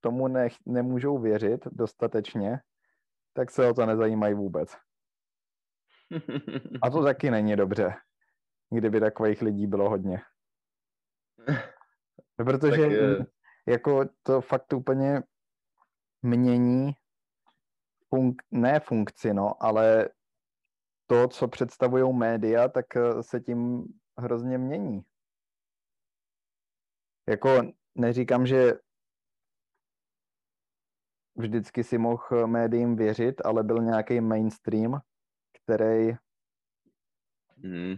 [0.00, 2.60] tomu nech, nemůžou věřit dostatečně,
[3.32, 4.76] tak se o to nezajímají vůbec.
[6.82, 7.94] A to taky není dobře,
[8.70, 10.20] kdyby takových lidí bylo hodně.
[12.36, 13.26] Protože tak,
[13.66, 15.22] jako to fakt úplně
[16.22, 16.94] mění
[18.14, 20.08] funk, ne funkci, no, ale
[21.06, 23.84] to, co představují média, tak eh, se tím
[24.18, 25.02] hrozně mění.
[27.28, 27.48] Jako
[27.94, 28.72] neříkám, že
[31.34, 35.00] vždycky si mohl médiím věřit, ale byl nějaký mainstream,
[35.62, 36.12] který
[37.64, 37.96] hmm.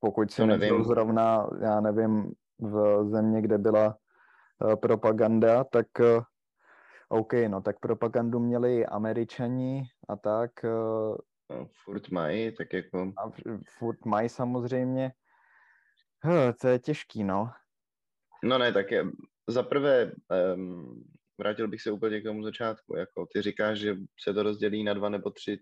[0.00, 3.98] pokud si nebyl zrovna, já nevím, v země, kde byla
[4.64, 5.86] uh, propaganda, tak
[7.08, 11.16] OK, no tak propagandu měli američani a tak, uh,
[11.50, 13.12] No, furt mají, tak jako...
[13.18, 13.30] A
[13.78, 15.12] furt mají samozřejmě.
[16.22, 17.50] Huh, to je těžký, no.
[18.44, 19.04] No ne, tak je,
[19.48, 20.12] za prvé,
[20.54, 21.04] um,
[21.38, 22.96] vrátil bych se úplně k tomu začátku.
[22.96, 25.58] Jako ty říkáš, že se to rozdělí na dva nebo tři,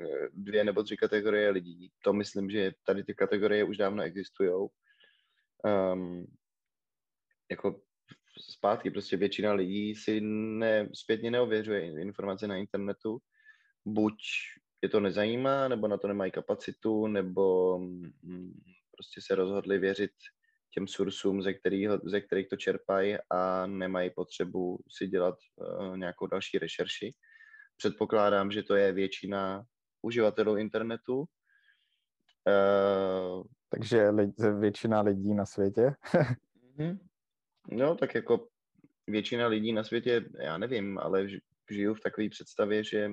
[0.00, 1.92] eh, dvě nebo tři kategorie lidí.
[2.04, 4.68] To myslím, že tady ty kategorie už dávno existují.
[5.64, 6.26] Um,
[7.50, 7.80] jako
[8.40, 13.18] zpátky prostě většina lidí si ne, zpětně neověřuje informace na internetu,
[13.84, 14.14] buď
[14.82, 18.52] je to nezajímá, nebo na to nemají kapacitu, nebo mm,
[18.96, 20.10] prostě se rozhodli věřit
[20.74, 26.26] těm sursům, ze, kterých, ze kterých to čerpají a nemají potřebu si dělat uh, nějakou
[26.26, 27.12] další rešerši.
[27.76, 29.64] Předpokládám, že to je většina
[30.02, 31.18] uživatelů internetu.
[31.18, 31.24] Uh,
[33.68, 35.92] Takže lidi, většina lidí na světě?
[36.78, 37.09] Mhm.
[37.68, 38.48] No, tak jako
[39.06, 41.26] většina lidí na světě, já nevím, ale
[41.70, 43.10] žiju v takové představě, že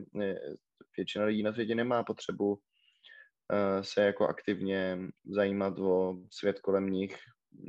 [0.98, 7.18] většina lidí na světě nemá potřebu uh, se jako aktivně zajímat o svět kolem nich,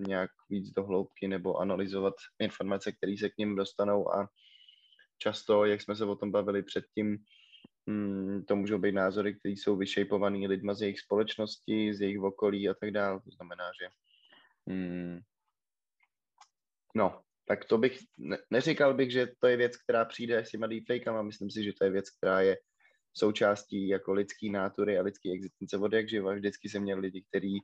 [0.08, 4.28] nějak víc do hloubky nebo analyzovat informace, které se k ním dostanou a
[5.18, 7.18] často, jak jsme se o tom bavili předtím,
[7.86, 12.68] mm, to můžou být názory, které jsou vyšejpované lidma z jejich společnosti, z jejich okolí
[12.68, 13.20] a tak dále.
[13.20, 13.88] To znamená, že
[14.66, 15.20] mm,
[16.94, 20.66] no, tak to bych, ne, neříkal bych, že to je věc, která přijde s těma
[20.66, 22.56] deepfakama, myslím si, že to je věc, která je
[23.16, 26.34] součástí jako lidský nátury a lidský existence od jak živa.
[26.34, 27.60] Vždycky jsem měl lidi, kteří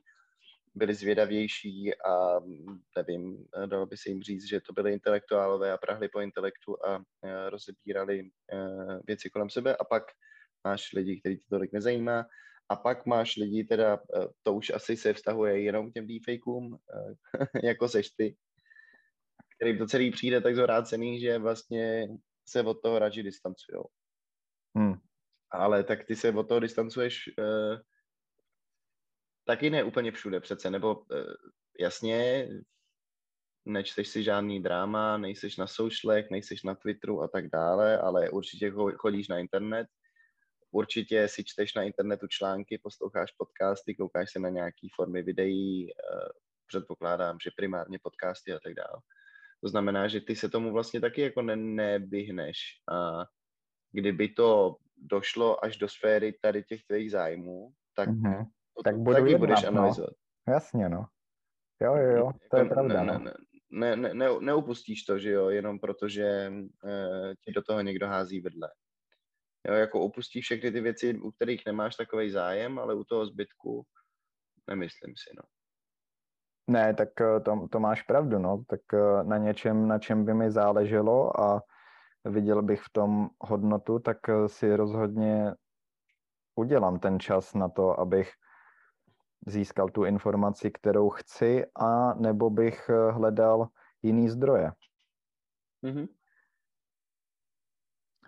[0.75, 2.39] byli zvědavější a
[2.97, 7.03] nevím, dalo by se jim říct, že to byly intelektuálové a prahli po intelektu a
[7.49, 8.29] rozebírali
[9.07, 9.75] věci kolem sebe.
[9.75, 10.03] A pak
[10.63, 12.25] máš lidi, který to tolik nezajímá.
[12.69, 13.99] A pak máš lidi, teda
[14.43, 16.77] to už asi se vztahuje jenom k těm deepfakeům,
[17.63, 18.35] jako seš ty,
[19.55, 22.07] kterým to celý přijde tak zvrácený, že vlastně
[22.47, 23.83] se od toho radši distancují.
[24.77, 24.93] Hmm.
[25.51, 27.79] Ale tak ty se od toho distancuješ uh,
[29.45, 31.05] taky ne úplně všude přece, nebo uh,
[31.79, 32.47] jasně,
[33.65, 38.73] nečteš si žádný dráma, nejseš na socialech, nejseš na Twitteru a tak dále, ale určitě
[38.97, 39.87] chodíš na internet,
[40.71, 46.29] určitě si čteš na internetu články, posloucháš podcasty, koukáš se na nějaký formy videí, uh,
[46.67, 49.01] předpokládám, že primárně podcasty a tak dále.
[49.65, 52.57] To znamená, že ty se tomu vlastně taky jako ne, nebyhneš.
[52.91, 53.25] A
[53.91, 58.45] kdyby to došlo až do sféry tady těch tvých zájmů, tak, mm-hmm.
[58.77, 59.67] to, tak budu taky jednat, budeš no.
[59.67, 60.13] analyzovat.
[60.47, 61.05] Jasně, no.
[61.81, 63.19] Jo, jo, jo, to jako, je pravda, ne, no.
[63.19, 63.33] ne,
[63.71, 66.51] ne, ne, ne, neupustíš to, že jo, jenom protože e,
[67.45, 68.69] ti do toho někdo hází vedle.
[69.67, 73.83] Jo, jako opustíš všechny ty věci, u kterých nemáš takový zájem, ale u toho zbytku
[74.67, 75.43] nemyslím si, no.
[76.67, 78.63] Ne, tak eh, to, to máš pravdu, no.
[78.67, 81.61] Tak eh, na něčem, na čem by mi záleželo a
[82.25, 85.53] viděl bych v tom hodnotu, tak eh, si rozhodně
[86.55, 88.31] udělám ten čas na to, abych
[89.47, 93.67] získal tu informaci, kterou chci, a nebo bych hledal
[94.01, 94.71] jiný zdroje.
[95.83, 96.07] Mm-hmm.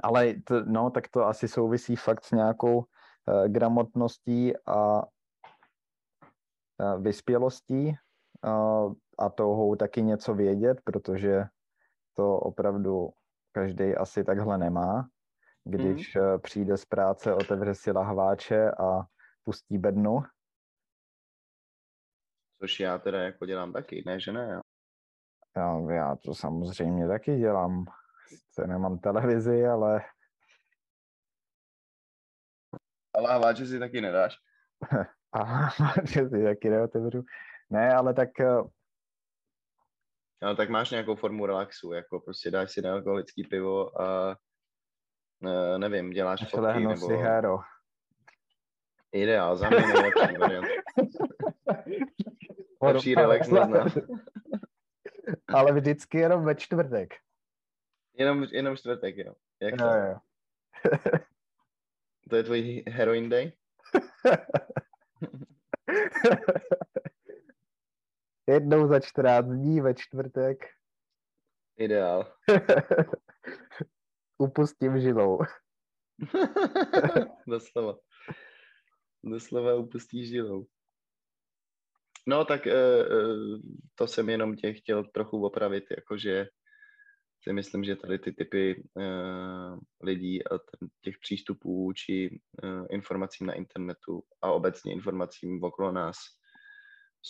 [0.03, 2.85] Ale to, no, tak to asi souvisí fakt s nějakou uh,
[3.47, 7.97] gramotností a uh, vyspělostí
[9.17, 11.43] a touhou taky něco vědět, protože
[12.13, 13.09] to opravdu
[13.51, 15.09] každý asi takhle nemá.
[15.63, 16.39] Když mm.
[16.39, 19.01] přijde z práce, otevře si lahváče a
[19.43, 20.23] pustí bednu.
[22.61, 24.61] Což já teda jako dělám taky, ne, že ne?
[25.55, 27.85] Já, já to samozřejmě taky dělám.
[28.27, 30.01] Sice nemám televizi, ale...
[33.13, 34.35] A lahváče si taky nedáš?
[35.33, 37.23] a lahváče si taky neotevřu.
[37.69, 38.29] Ne, ale tak...
[40.41, 44.37] Ale tak máš nějakou formu relaxu, jako prostě dáš si nealkoholický pivo a
[45.41, 47.07] ne, nevím, děláš Až fotky nebo...
[47.07, 47.57] si hero.
[49.11, 50.67] Ideál, za mě nejlepší variant.
[52.81, 53.89] Lepší relax neznám.
[55.47, 57.13] Ale vždycky jenom ve čtvrtek.
[58.13, 59.33] Jenom, jenom čtvrtek, jo.
[59.61, 59.83] Jak to?
[59.83, 60.17] Jo, jo.
[62.29, 63.51] to je tvůj heroin day?
[68.49, 70.57] Jednou za 14 dní ve čtvrtek.
[71.77, 72.33] Ideál.
[74.37, 75.39] Upustím žilou.
[77.47, 77.97] Doslova.
[79.23, 80.65] Doslova upustíš žilou.
[82.27, 83.57] No tak eh, eh,
[83.95, 86.47] to jsem jenom tě chtěl trochu opravit, jakože
[87.43, 90.59] si myslím, že tady ty typy uh, lidí a
[91.01, 92.39] těch přístupů či
[92.89, 96.17] informacím na internetu a obecně informacím okolo nás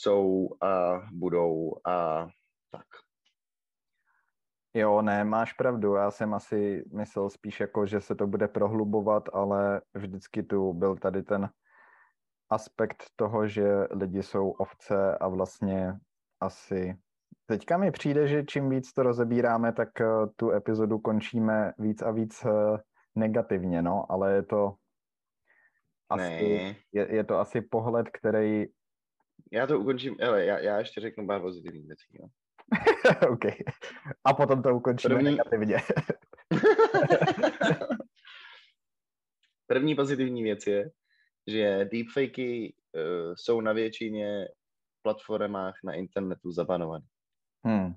[0.02, 2.28] jsou a budou a
[2.72, 2.86] tak.
[4.74, 5.96] Jo, ne, máš pravdu.
[5.96, 10.96] Já jsem asi myslel spíš jako, že se to bude prohlubovat, ale vždycky tu byl
[10.96, 11.50] tady ten
[12.50, 15.94] aspekt toho, že lidi jsou ovce a vlastně
[16.40, 16.98] asi
[17.46, 22.12] teďka mi přijde, že čím víc to rozebíráme, tak eh, tu epizodu končíme víc a
[22.12, 22.78] víc eh,
[23.16, 24.76] negativně, no, ale je to
[26.10, 28.66] asi, je, je to asi pohled, který
[29.52, 32.08] já to ukončím, ale já, já ještě řeknu pár pozitivních věcí.
[32.20, 32.28] No.
[33.30, 33.46] OK.
[34.24, 35.32] A potom to ukončíme První...
[35.32, 35.78] negativně.
[39.68, 40.92] První pozitivní věc je,
[41.48, 44.48] že deepfakey uh, jsou na většině
[45.02, 47.06] platformách na internetu zabanované.
[47.66, 47.86] Hmm.
[47.86, 47.94] Uh,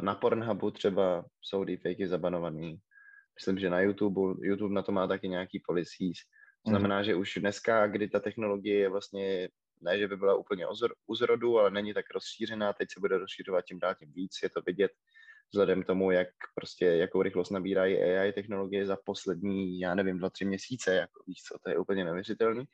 [0.00, 2.80] na Pornhubu třeba jsou deepfakey zabanovaný.
[3.34, 6.16] Myslím, že na YouTube, YouTube na to má taky nějaký policies.
[6.64, 7.04] To znamená, mm.
[7.04, 9.48] že už dneska, kdy ta technologie je vlastně,
[9.80, 10.66] ne, že by byla úplně
[11.06, 14.50] u zrodu, ale není tak rozšířená, teď se bude rozšířovat tím dál tím víc, je
[14.50, 14.90] to vidět
[15.52, 20.44] vzhledem tomu, jak prostě, jakou rychlost nabírají AI technologie za poslední, já nevím, dva, tři
[20.44, 22.64] měsíce, jako víš co, to je úplně neuvěřitelný.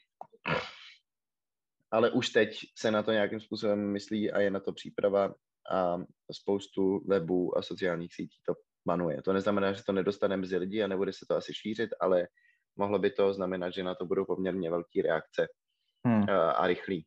[1.91, 5.35] Ale už teď se na to nějakým způsobem myslí a je na to příprava
[5.71, 5.97] a
[6.33, 8.55] spoustu webů a sociálních sítí to
[8.87, 9.23] banuje.
[9.23, 12.29] To neznamená, že to nedostane mezi lidi a nebude se to asi šířit, ale
[12.77, 15.49] mohlo by to znamenat, že na to budou poměrně velké reakce
[16.07, 16.23] hmm.
[16.23, 17.07] uh, a rychlý.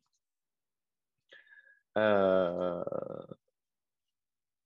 [1.96, 2.82] Uh,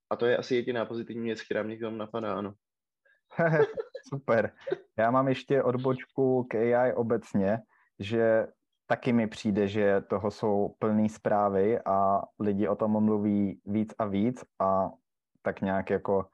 [0.09, 2.53] a to je asi jediná pozitivní věc, která mě k tomu napadá, ano.
[4.09, 4.51] Super.
[4.97, 7.59] Já mám ještě odbočku k AI obecně,
[7.99, 8.47] že
[8.85, 14.05] taky mi přijde, že toho jsou plné zprávy a lidi o tom mluví víc a
[14.05, 14.91] víc a
[15.41, 16.32] tak nějak jako eh,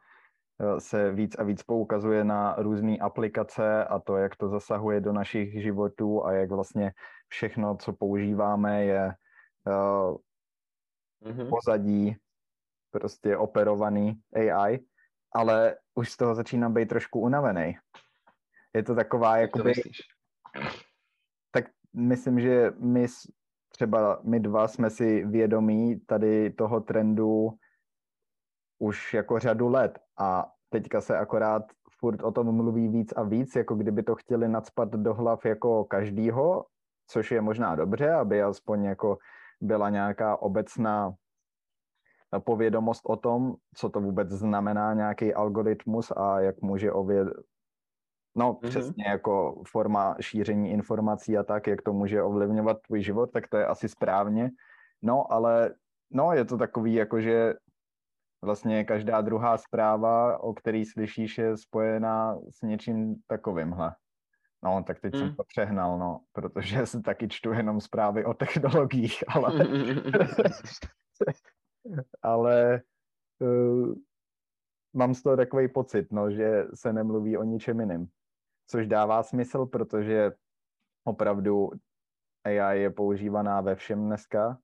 [0.80, 5.62] se víc a víc poukazuje na různé aplikace a to, jak to zasahuje do našich
[5.62, 6.94] životů a jak vlastně
[7.28, 9.14] všechno, co používáme, je
[9.68, 10.18] uh,
[11.32, 11.50] mm-hmm.
[11.50, 12.16] pozadí
[12.92, 14.80] prostě operovaný AI,
[15.34, 17.78] ale už z toho začínám být trošku unavený.
[18.74, 19.74] Je to taková, jakoby...
[21.52, 23.06] Tak myslím, že my
[23.70, 27.50] třeba my dva jsme si vědomí tady toho trendu
[28.80, 31.64] už jako řadu let a teďka se akorát
[32.00, 35.86] furt o tom mluví víc a víc, jako kdyby to chtěli nadspat do hlav jako
[35.86, 36.66] každýho,
[37.08, 39.18] což je možná dobře, aby aspoň jako
[39.62, 41.14] byla nějaká obecná
[42.40, 47.28] povědomost o tom, co to vůbec znamená nějaký algoritmus a jak může ověd...
[48.36, 48.70] No, mm-hmm.
[48.70, 53.58] přesně jako forma šíření informací a tak, jak to může ovlivňovat tvůj život, tak to
[53.58, 54.50] je asi správně.
[55.02, 55.74] No, ale
[56.12, 57.54] no, je to takový, jako že
[58.42, 63.96] vlastně každá druhá zpráva, o který slyšíš, je spojená s něčím takovýmhle.
[64.64, 65.24] No, tak teď hmm.
[65.24, 69.54] jsem to přehnal, no, protože si taky čtu jenom zprávy o technologiích, ale...
[72.22, 72.82] ale
[73.40, 73.94] uh,
[74.94, 78.08] mám z toho takový pocit, no, že se nemluví o ničem jiném.
[78.68, 80.32] Což dává smysl, protože
[81.04, 81.70] opravdu
[82.44, 84.58] AI je používaná ve všem dneska,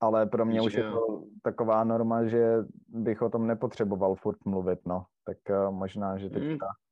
[0.00, 2.56] ale pro mě Víš, už je to taková norma, že
[2.88, 5.04] bych o tom nepotřeboval furt mluvit, no.
[5.24, 6.66] Tak uh, možná, že teďka...
[6.66, 6.84] Hmm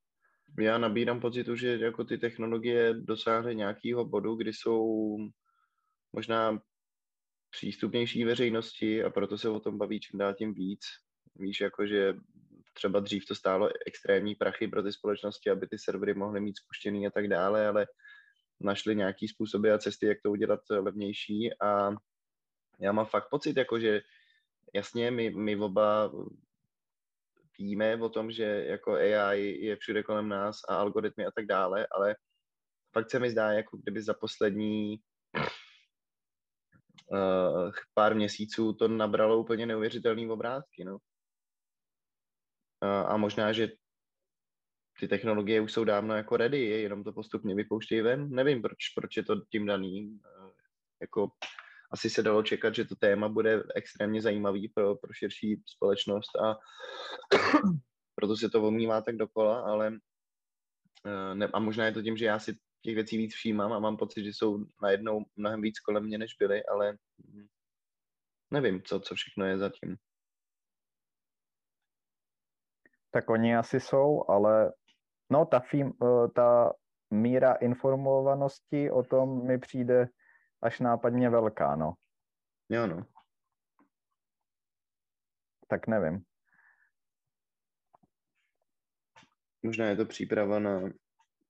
[0.61, 5.17] já nabírám pocitu, že jako ty technologie dosáhly nějakého bodu, kdy jsou
[6.13, 6.61] možná
[7.51, 10.81] přístupnější veřejnosti a proto se o tom baví čím dál tím víc.
[11.37, 12.15] Víš, jako že
[12.73, 17.07] třeba dřív to stálo extrémní prachy pro ty společnosti, aby ty servery mohly mít spuštěný
[17.07, 17.87] a tak dále, ale
[18.61, 21.91] našli nějaký způsoby a cesty, jak to udělat levnější a
[22.81, 24.03] já mám fakt pocit, jako že
[24.75, 26.13] jasně, my, my oba
[27.59, 31.87] víme o tom, že jako AI je všude kolem nás a algoritmy a tak dále,
[31.91, 32.17] ale
[32.93, 35.01] fakt se mi zdá, jako kdyby za poslední
[37.07, 40.95] uh, pár měsíců to nabralo úplně neuvěřitelné obrázky, no.
[40.95, 43.69] Uh, a možná, že
[45.01, 48.31] ty technologie už jsou dávno jako ready, jenom to postupně vypouštějí ven.
[48.31, 50.11] Nevím, proč, proč je to tím daný.
[50.11, 50.51] Uh,
[51.01, 51.31] jako
[51.93, 56.57] asi se dalo čekat, že to téma bude extrémně zajímavý pro, pro širší společnost a
[58.15, 59.99] proto se to omývá tak dokola, ale
[61.07, 63.79] eh, ne, a možná je to tím, že já si těch věcí víc všímám a
[63.79, 66.97] mám pocit, že jsou najednou mnohem víc kolem mě, než byly, ale
[68.51, 69.97] nevím, co, co všechno je zatím.
[73.11, 74.73] Tak oni asi jsou, ale
[75.31, 76.73] no ta, fím, eh, ta
[77.11, 80.09] míra informovanosti o tom mi přijde
[80.63, 81.95] až nápadně velká, no.
[82.69, 83.07] Jo, no.
[85.69, 86.25] Tak nevím.
[89.63, 90.81] Možná je to příprava na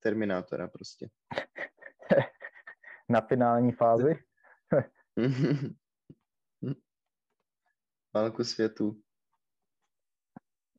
[0.03, 1.09] Terminátora prostě.
[3.09, 4.25] na finální fázi?
[8.15, 9.01] Válku světu.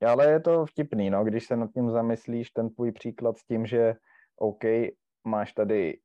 [0.07, 3.65] Ale je to vtipný, no, když se nad tím zamyslíš, ten tvůj příklad s tím,
[3.65, 3.93] že
[4.36, 4.63] OK,
[5.23, 6.01] máš tady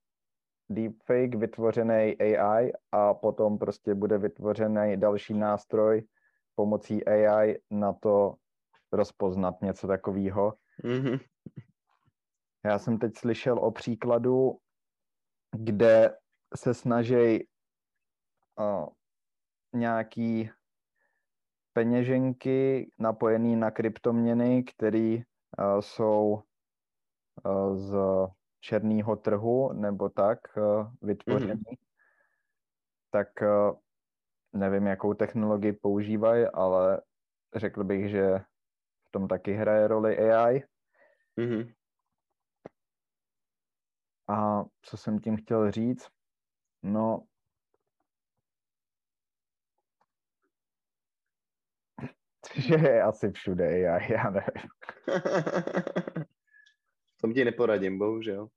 [0.71, 6.03] deepfake vytvořený AI a potom prostě bude vytvořený další nástroj
[6.55, 8.35] pomocí AI na to
[8.93, 10.55] rozpoznat něco takového.
[10.85, 11.21] Mm-hmm.
[12.65, 14.59] Já jsem teď slyšel o příkladu,
[15.57, 16.17] kde
[16.57, 17.49] se snaží
[18.59, 18.87] uh,
[19.73, 20.51] nějaký
[21.73, 26.43] peněženky napojený na kryptoměny, které uh, jsou
[27.45, 27.97] uh, z
[28.61, 30.61] černého trhu nebo tak eh,
[31.03, 31.79] vytvořený, mm-hmm.
[33.11, 33.73] tak eh,
[34.53, 37.03] nevím, jakou technologii používají, ale
[37.55, 38.39] řekl bych, že
[39.09, 40.65] v tom taky hraje roli AI.
[41.39, 41.75] Mm-hmm.
[44.29, 46.09] A co jsem tím chtěl říct?
[46.83, 47.27] No,
[52.55, 54.69] že je asi všude AI, já nevím.
[57.21, 58.49] tom ti neporadím, bohužel.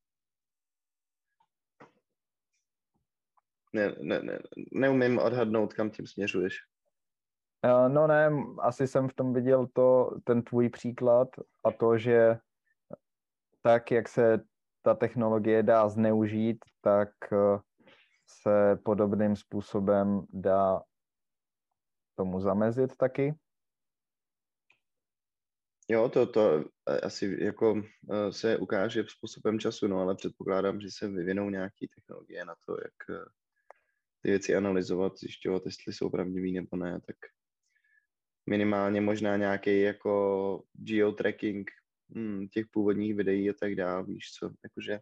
[3.74, 4.39] Ne, ne, ne,
[4.72, 6.57] neumím odhadnout, kam tím směřuješ.
[7.66, 11.28] Eh, no ne, asi jsem v tom viděl to, ten tvůj příklad
[11.64, 12.38] a to, že
[13.62, 14.39] tak, jak se
[14.82, 17.59] ta technologie dá zneužít, tak eh,
[18.28, 20.82] se podobným způsobem dá
[22.16, 23.36] tomu zamezit taky.
[25.92, 26.66] Jo, to, to
[27.04, 27.84] asi jako
[28.30, 33.24] se ukáže způsobem času, no, ale předpokládám, že se vyvinou nějaké technologie na to, jak
[34.22, 37.16] ty věci analyzovat, zjišťovat, jestli jsou pravdivý nebo ne, tak
[38.50, 41.72] minimálně možná nějaký jako geotracking
[42.16, 45.00] hm, těch původních videí a tak dále, víš co, jakože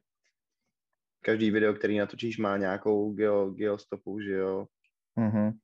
[1.21, 4.67] každý video, který natočíš, má nějakou geo, geostopu, že jo,
[5.15, 5.59] Mhm.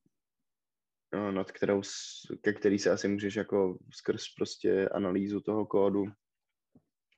[1.13, 1.81] No, nad kterou,
[2.41, 6.05] ke který se asi můžeš jako skrz prostě analýzu toho kódu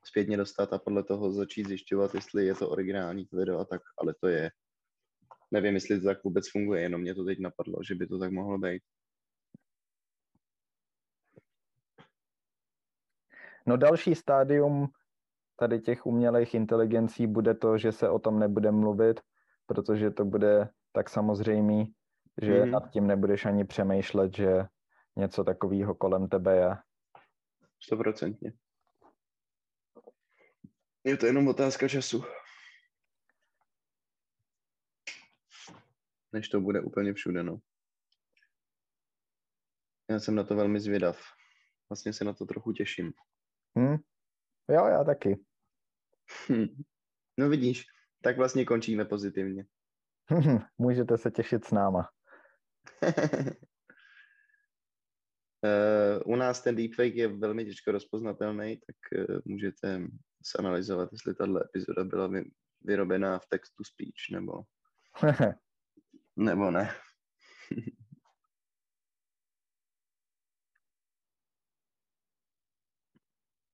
[0.05, 3.81] zpětně dostat a podle toho začít zjišťovat, jestli je to originální to video a tak,
[3.97, 4.51] ale to je,
[5.51, 8.31] nevím, jestli to tak vůbec funguje, jenom mě to teď napadlo, že by to tak
[8.31, 8.83] mohlo být.
[13.65, 14.87] No další stádium
[15.55, 19.19] tady těch umělých inteligencí bude to, že se o tom nebude mluvit,
[19.65, 21.93] protože to bude tak samozřejmý,
[22.41, 22.69] že mm-hmm.
[22.69, 24.65] nad tím nebudeš ani přemýšlet, že
[25.15, 26.77] něco takového kolem tebe je.
[27.83, 28.53] Stoprocentně.
[31.03, 32.23] Je to jenom otázka času.
[36.33, 37.57] Než to bude úplně všude, no.
[40.09, 41.19] Já jsem na to velmi zvědav.
[41.89, 43.13] Vlastně se na to trochu těším.
[43.79, 43.95] Hm?
[44.69, 45.43] Jo, já taky.
[46.51, 46.83] Hm.
[47.37, 47.85] No vidíš,
[48.21, 49.65] tak vlastně končíme pozitivně.
[50.77, 52.09] Můžete se těšit s náma.
[55.63, 58.95] Uh, u nás ten deepfake je velmi těžko rozpoznatelný, tak
[59.29, 60.01] uh, můžete
[60.55, 64.53] zanalizovat, jestli tahle epizoda byla vy, vyrobená v text to speech nebo,
[66.35, 66.89] nebo ne.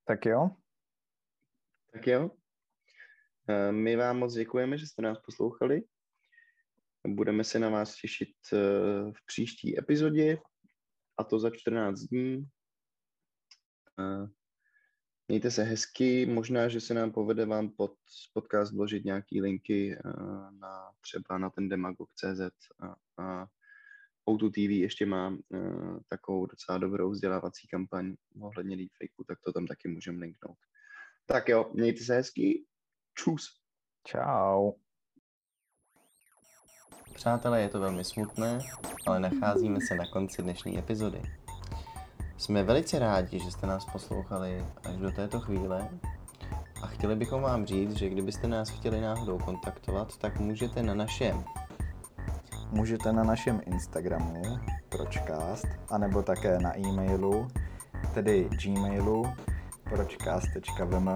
[0.08, 0.50] tak jo.
[1.94, 2.26] Tak jo.
[2.26, 5.82] Uh, my vám moc děkujeme, že jste nás poslouchali.
[7.08, 10.38] Budeme se na vás těšit uh, v příští epizodě
[11.18, 12.50] a to za 14 dní.
[15.28, 17.94] Mějte se hezky, možná, že se nám povede vám pod
[18.34, 19.98] podcast vložit nějaký linky
[20.60, 22.42] na třeba na ten demagog.cz
[22.80, 23.48] a, a
[24.30, 25.38] O2 TV ještě má
[26.08, 30.58] takovou docela dobrou vzdělávací kampaň ohledně deepfakeu, tak to tam taky můžeme linknout.
[31.26, 32.66] Tak jo, mějte se hezky.
[33.14, 33.62] Čus.
[34.08, 34.72] Čau.
[37.14, 38.60] Přátelé, je to velmi smutné,
[39.08, 41.22] ale nacházíme se na konci dnešní epizody.
[42.38, 45.90] Jsme velice rádi, že jste nás poslouchali až do této chvíle
[46.82, 51.44] a chtěli bychom vám říct, že kdybyste nás chtěli náhodou kontaktovat, tak můžete na našem
[52.72, 54.42] Můžete na našem Instagramu
[54.90, 57.48] pročcast, anebo také na e-mailu,
[58.14, 59.26] tedy gmailu
[59.84, 61.10] pročcast.vm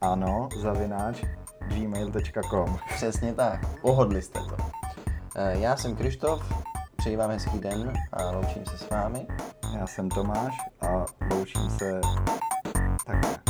[0.00, 1.24] ano, zavináč
[1.68, 4.73] gmail.com Přesně tak, pohodli jste to.
[5.36, 6.52] Eh, já jsem Krištof,
[6.96, 9.26] přeji vám hezký den a loučím se s vámi.
[9.78, 12.00] Já jsem Tomáš a loučím se
[13.06, 13.43] takhle.